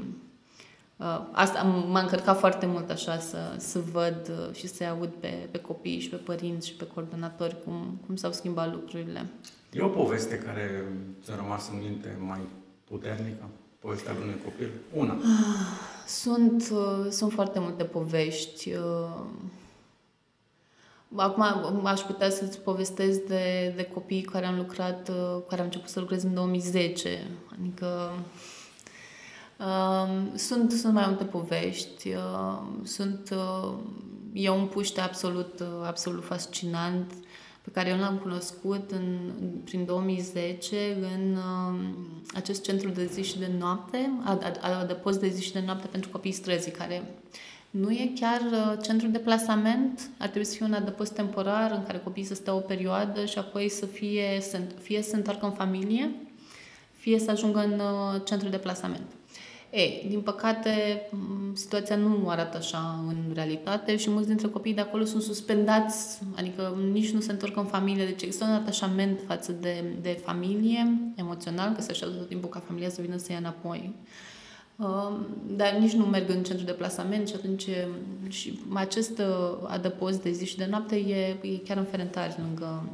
[1.01, 5.47] Uh, asta m-a încărcat foarte mult așa să, să văd uh, și să aud pe,
[5.51, 9.25] pe copii și pe părinți și pe coordonatori cum, cum s-au schimbat lucrurile.
[9.71, 10.85] E o poveste care
[11.23, 12.39] ți-a rămas în minte mai
[12.83, 13.49] puternică?
[13.79, 14.69] Povestea unui copil?
[14.93, 15.17] Una.
[16.19, 18.73] Sunt, uh, sunt foarte multe povești.
[21.15, 25.11] Acum aș putea să-ți povestesc de, de copii care am lucrat,
[25.47, 27.27] care am început să lucrez în 2010.
[27.59, 28.11] Adică
[30.35, 32.15] sunt, sunt mai multe povești,
[32.83, 33.33] sunt,
[34.33, 37.13] e un puște absolut, absolut fascinant
[37.61, 39.31] pe care eu l-am cunoscut în,
[39.63, 40.75] prin 2010
[41.15, 41.79] în uh,
[42.33, 44.11] acest centru de zi și de noapte,
[44.81, 47.15] adăpost de zi și de noapte pentru copii străzii, care
[47.69, 51.83] nu e chiar uh, centru de plasament, ar trebui să fie un adăpost temporar în
[51.83, 55.45] care copiii să stea o perioadă și apoi să fie, să, fie să se întoarcă
[55.45, 56.15] în familie,
[56.97, 59.11] fie să ajungă în uh, centru de plasament.
[59.71, 61.01] Ei, din păcate,
[61.53, 66.77] situația nu arată așa în realitate și mulți dintre copiii de acolo sunt suspendați, adică
[66.91, 71.73] nici nu se întorc în familie, deci există un atașament față de, de familie, emoțional,
[71.73, 73.93] că se așează tot timpul ca familia să vină să ia înapoi.
[74.75, 77.67] Um, dar nici nu merg în centru de plasament și atunci
[78.27, 82.89] și acest uh, adăpost de zi și de noapte e, e chiar în Ferentari, lângă,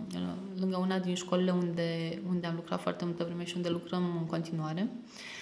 [0.59, 4.25] lângă una din școlile unde, unde am lucrat foarte multă vreme și unde lucrăm în
[4.25, 4.87] continuare.
[4.91, 5.35] Uh,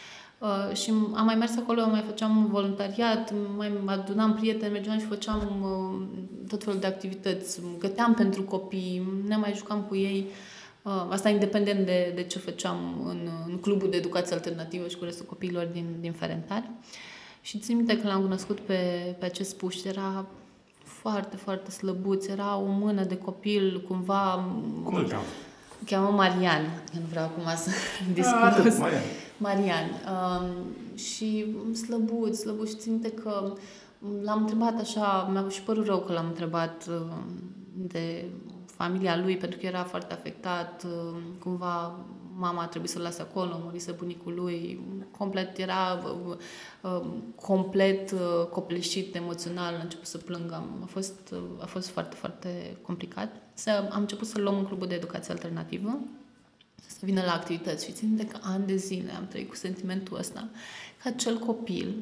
[0.45, 5.41] Uh, și am mai mers acolo, mai făceam voluntariat, mai adunam prieteni, mergeam și făceam
[5.61, 7.59] uh, tot felul de activități.
[7.79, 10.27] Găteam pentru copii, ne mai jucam cu ei.
[10.81, 15.03] Uh, asta independent de, de ce făceam în, în clubul de educație alternativă și cu
[15.03, 16.69] restul copiilor din, din Ferentari.
[17.41, 20.25] Și țin minte că l-am cunoscut pe, pe acest puști, era
[20.83, 24.49] foarte, foarte slăbuț, era o mână de copil, cumva...
[24.83, 25.23] Cum îl cheamă?
[25.85, 26.61] Cheamă Marian,
[26.95, 27.69] eu nu vreau acum să
[28.13, 28.65] discut.
[28.65, 29.01] Ah, Marian.
[29.37, 29.89] Marian.
[29.89, 33.53] Um, și slăbuț, slăbuț și ținte că
[34.23, 37.17] l-am întrebat așa, mi-a și părut rău că l-am întrebat uh,
[37.73, 38.25] de
[38.65, 41.95] familia lui, pentru că era foarte afectat, uh, cumva
[42.37, 44.79] mama a trebuit să-l lase acolo, murise bunicul lui,
[45.17, 46.35] complet, era uh,
[46.81, 47.05] uh,
[47.35, 50.63] complet uh, copleșit emoțional, a început să plângă.
[50.83, 53.35] A fost, uh, a fost foarte, foarte complicat.
[53.53, 55.99] Să, am început să luăm în clubul de educație alternativă,
[56.87, 60.17] să vină la activități și țin de că ani de zile am trăit cu sentimentul
[60.17, 60.47] ăsta
[61.01, 61.95] că acel copil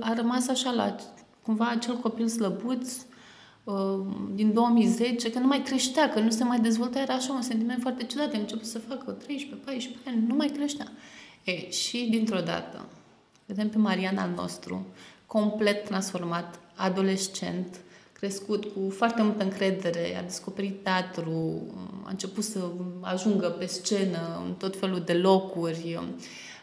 [0.00, 0.96] a rămas așa la
[1.42, 2.92] cumva acel copil slăbuț
[3.64, 3.74] uh,
[4.34, 7.80] din 2010, că nu mai creștea, că nu se mai dezvolta, era așa un sentiment
[7.80, 8.34] foarte ciudat.
[8.34, 9.24] Am început să facă 13-14
[10.06, 10.86] ani, nu mai creștea.
[11.44, 12.86] E, și dintr-o dată,
[13.46, 14.86] vedem pe Marian al nostru,
[15.26, 17.80] complet transformat, adolescent,
[18.18, 21.66] crescut cu foarte multă încredere, a descoperit teatru,
[22.04, 22.60] a început să
[23.00, 26.00] ajungă pe scenă în tot felul de locuri.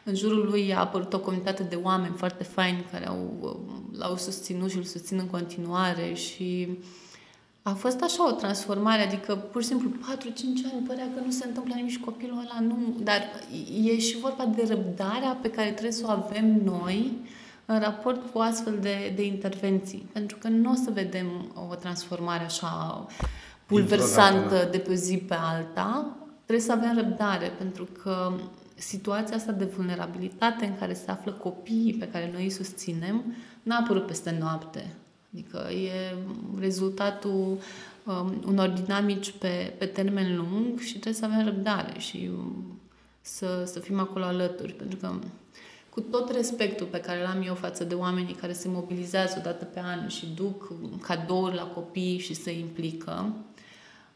[0.03, 3.59] În jurul lui a apărut o comunitate de oameni foarte faini care au,
[3.91, 6.77] l-au susținut și îl susțin în continuare și
[7.61, 9.93] a fost așa o transformare, adică pur și simplu 4-5
[10.73, 13.21] ani părea că nu se întâmplă nimic și copilul ăla nu, dar
[13.83, 17.11] e și vorba de răbdarea pe care trebuie să o avem noi
[17.65, 20.09] în raport cu astfel de, de intervenții.
[20.11, 23.05] Pentru că nu o să vedem o transformare așa
[23.65, 26.15] pulversantă de pe zi pe alta.
[26.45, 28.33] Trebuie să avem răbdare, pentru că
[28.75, 33.77] situația asta de vulnerabilitate în care se află copiii pe care noi îi susținem n-a
[33.77, 34.95] apărut peste noapte.
[35.33, 36.15] Adică e
[36.59, 37.57] rezultatul
[38.03, 42.79] um, unor dinamici pe, pe termen lung și trebuie să avem răbdare și um,
[43.21, 44.73] să, să fim acolo alături.
[44.73, 45.13] Pentru că
[45.95, 49.65] cu tot respectul pe care l-am eu față de oamenii care se mobilizează o dată
[49.65, 53.33] pe an și duc cadouri la copii și se implică,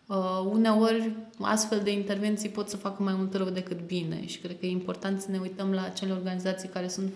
[0.09, 4.59] Uh, uneori, astfel de intervenții pot să facă mai mult rău decât bine și cred
[4.59, 7.13] că e important să ne uităm la acele organizații care sunt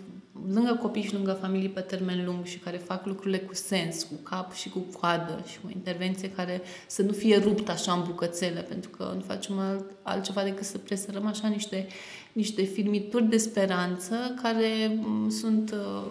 [0.53, 4.14] lângă copii și lângă familii pe termen lung și care fac lucrurile cu sens, cu
[4.24, 8.03] cap și cu coadă și cu o intervenție care să nu fie ruptă așa în
[8.03, 11.88] bucățele, pentru că nu facem alt, altceva decât să presărăm așa niște,
[12.34, 16.06] niște filmituri de speranță care mm, sunt uh,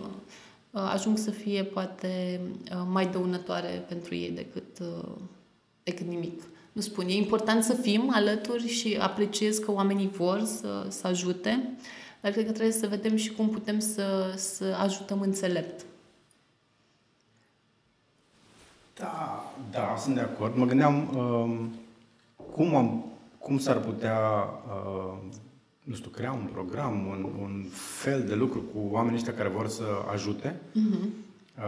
[0.71, 4.79] uh, ajung să fie poate uh, mai dăunătoare pentru ei decât,
[5.83, 6.43] decât nimic
[6.73, 11.69] nu spun, e important să fim alături și apreciez că oamenii vor să, să ajute,
[12.21, 15.85] dar cred că trebuie să vedem și cum putem să, să ajutăm înțelept.
[18.95, 20.57] Da, da, sunt de acord.
[20.57, 21.61] Mă gândeam uh,
[22.53, 23.05] cum, am,
[23.39, 24.19] cum s-ar putea,
[24.67, 25.15] uh,
[25.83, 27.65] nu știu, crea un program, un, un
[28.03, 31.05] fel de lucru cu oamenii ăștia care vor să ajute, uh-huh.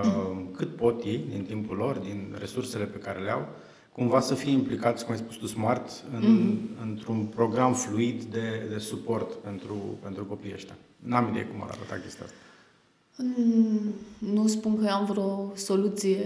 [0.03, 3.49] uh, cât pot ei din timpul lor, din resursele pe care le au,
[3.93, 6.83] cumva să fie implicați, cum ai spus tu, smart, în, mm-hmm.
[6.83, 10.75] într-un program fluid de, de suport pentru, pentru copiii ăștia.
[10.97, 12.37] N-am idee cum ar arăta chestia asta.
[13.17, 16.25] Mm, nu spun că am vreo soluție.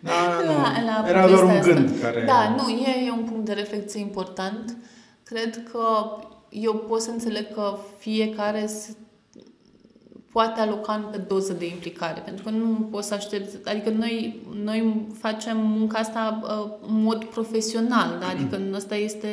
[0.00, 0.12] Da,
[0.46, 1.72] nu, la, la era doar un asta.
[1.72, 2.24] gând care...
[2.24, 4.76] Da, nu, e, e un punct de reflexie important.
[5.22, 5.80] Cred că
[6.62, 8.68] eu pot să înțeleg că fiecare
[10.32, 15.06] poate aloca în doză de implicare, pentru că nu poți să aștepți, adică noi, noi
[15.18, 18.28] facem munca asta uh, în mod profesional, da?
[18.28, 19.28] adică ăsta este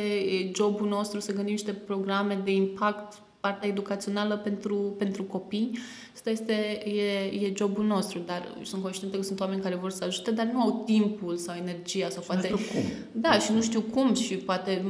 [0.54, 5.78] jobul nostru să gândim niște programe de impact partea educațională pentru, pentru copii.
[6.14, 6.52] Asta este,
[6.88, 10.46] e, e jobul nostru, dar sunt conștientă că sunt oameni care vor să ajute, dar
[10.46, 12.48] nu au timpul sau energia sau și poate...
[12.50, 12.90] Nu știu cum.
[13.12, 14.84] Da, și nu știu cum și poate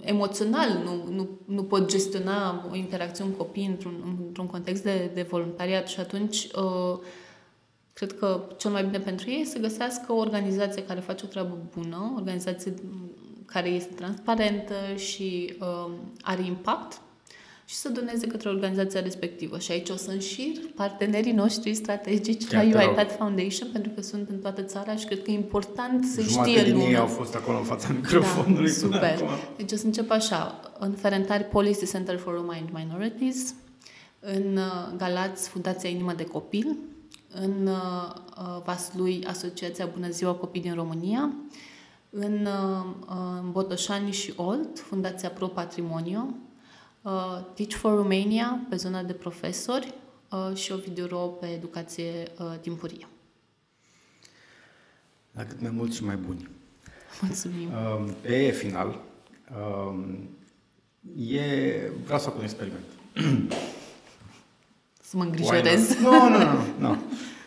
[0.00, 5.26] emoțional nu, nu, nu pot gestiona o interacțiune cu copii într-un, într-un context de, de
[5.30, 6.98] voluntariat și atunci uh,
[7.92, 11.28] cred că cel mai bine pentru ei e să găsească o organizație care face o
[11.28, 12.74] treabă bună, o organizație
[13.46, 15.90] care este transparentă și uh,
[16.20, 17.00] are impact
[17.68, 19.58] și să doneze către organizația respectivă.
[19.58, 24.28] Și aici o să înșir partenerii noștri strategici Chiar la UiPath Foundation, pentru că sunt
[24.28, 26.88] în toată țara și cred că e important să știe din lumea.
[26.88, 28.66] ei au fost acolo în fața microfonului.
[28.66, 29.20] Da, super.
[29.56, 30.60] Deci o să încep așa.
[30.78, 33.54] În Ferentari, Policy Center for Roma and Minorities,
[34.20, 36.76] în uh, Galați, Fundația Inima de Copil,
[37.40, 41.34] în uh, uh, Vaslui, Asociația Bună Ziua Copii din România,
[42.10, 42.48] în
[43.50, 46.34] Botoșani și Olt, Fundația Pro Patrimonio,
[47.06, 49.94] uh, Teach for Romania pe zona de profesori
[50.30, 53.06] uh, și o video pe educație uh, timpurie.
[55.32, 56.48] La cât mai mulți și mai buni.
[57.20, 57.68] Mulțumim.
[57.68, 59.00] Uh, pe final,
[59.50, 60.04] uh,
[61.36, 61.90] e...
[62.04, 62.84] vreau să fac un experiment.
[65.00, 65.94] să mă îngrijorez.
[65.94, 66.64] Nu, nu, nu.
[66.78, 66.96] nu.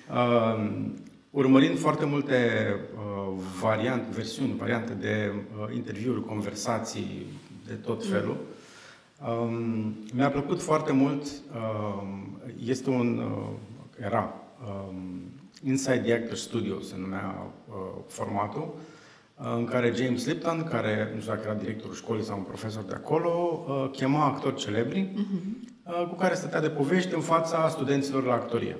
[0.10, 0.86] Uh,
[1.30, 7.26] urmărind foarte multe uh, variante, versiuni, variante de uh, interviuri, conversații
[7.68, 8.59] de tot felul, mm
[9.28, 13.50] Um, mi-a plăcut foarte mult, um, este un, uh,
[14.06, 14.34] era
[14.68, 15.22] um,
[15.64, 17.76] Inside the Actor Studio, se numea uh,
[18.08, 18.76] formatul,
[19.38, 22.84] uh, în care James Lipton, care nu știu dacă era directorul școlii sau un profesor
[22.84, 25.92] de acolo, uh, chema actori celebri, uh-huh.
[26.02, 28.78] uh, cu care stătea de povești în fața studenților la actorie.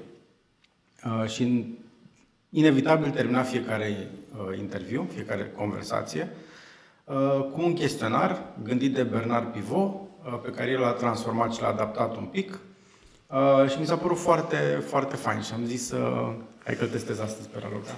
[1.06, 1.76] Uh, și
[2.50, 6.30] inevitabil termina fiecare uh, interviu, fiecare conversație,
[7.04, 11.62] uh, cu un chestionar gândit de Bernard Pivot, Uh, pe care el l-a transformat și
[11.62, 12.60] l-a adaptat un pic.
[13.28, 17.20] Uh, și mi s-a părut foarte, foarte fain și am zis uh, hai că testez
[17.20, 17.98] astăzi pe Raloga.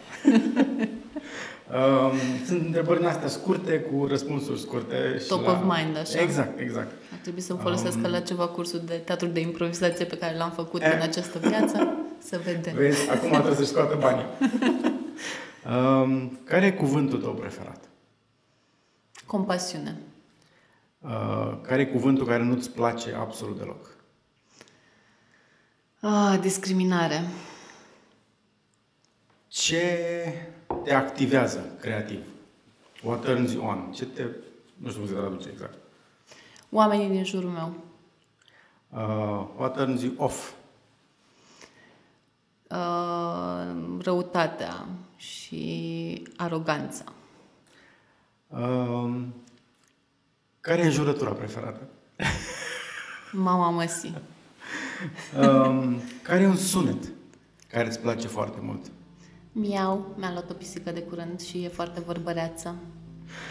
[1.72, 5.18] uh, sunt întrebări astea scurte, cu răspunsuri scurte.
[5.20, 5.52] Și Top la...
[5.52, 6.22] of mind, așa?
[6.22, 6.92] Exact, exact.
[7.14, 10.52] Ar trebui să-mi folosesc um, la ceva cursuri de teatru de improvizație pe care l-am
[10.52, 10.92] făcut eh.
[10.94, 11.98] în această viață.
[12.18, 12.74] Să vedem.
[12.76, 14.26] Vezi, acum trebuie să-și scoată banii.
[16.04, 17.84] um, care e cuvântul tău preferat?
[19.26, 19.98] Compasiune.
[21.02, 23.96] Uh, care e cuvântul care nu-ți place absolut deloc?
[26.00, 27.28] Ah, discriminare.
[29.48, 29.86] Ce
[30.84, 32.26] te activează creativ?
[33.04, 33.92] What turns you on?
[33.92, 34.24] Ce te...
[34.78, 35.78] Nu știu cum se traduce exact.
[36.70, 37.74] Oamenii din jurul meu.
[38.90, 40.52] Uh, what turns you off?
[42.70, 47.04] Uh, răutatea și aroganța.
[48.48, 49.24] Uh,
[50.62, 51.88] care e jurătura preferată?
[53.32, 54.14] Mama măsi.
[55.40, 57.12] Um, care e un sunet
[57.68, 58.92] care îți place foarte mult?
[59.52, 62.76] Miau, mi-a luat o pisică de curând și e foarte vorbăreață.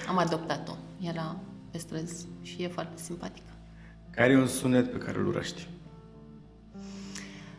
[0.09, 0.73] Am adoptat-o.
[1.01, 1.37] Era
[1.71, 3.51] pe străzi și e foarte simpatică.
[4.11, 5.69] Care e un sunet pe care îl urăști?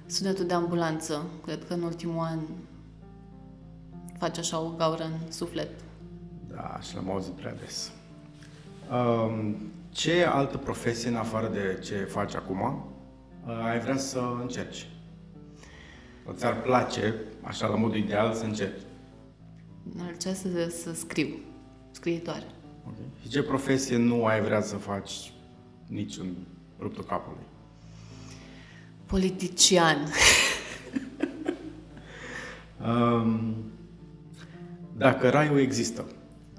[0.06, 1.26] Sunetul de ambulanță.
[1.46, 2.40] Cred că în ultimul an
[4.18, 5.70] face așa o gaură în suflet.
[6.48, 7.92] Da, și l-am auzit prea des.
[8.92, 9.56] Um,
[9.90, 12.62] ce altă profesie, în afară de ce faci acum,
[13.48, 14.88] uh, ai vrea să încerci?
[16.26, 18.82] Sau ți-ar place, așa la modul ideal, să încerci?
[20.00, 21.28] Ar ce să, să scriu.
[21.92, 22.46] Scriitoare.
[22.88, 23.06] Okay.
[23.22, 25.34] Și ce profesie nu ai vrea să faci
[25.88, 26.34] nici în
[26.80, 27.44] ruptul capului?
[29.06, 29.98] Politician.
[32.86, 33.56] Um,
[34.98, 36.06] dacă raiul există,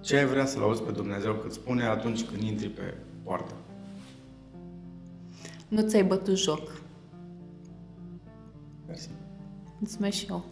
[0.02, 3.54] ce ai vrea să-L auzi pe Dumnezeu cât spune atunci când intri pe poartă?
[5.68, 6.80] Nu ți-ai bătut joc.
[8.86, 9.10] Mersi.
[9.78, 10.44] Mulțumesc și eu.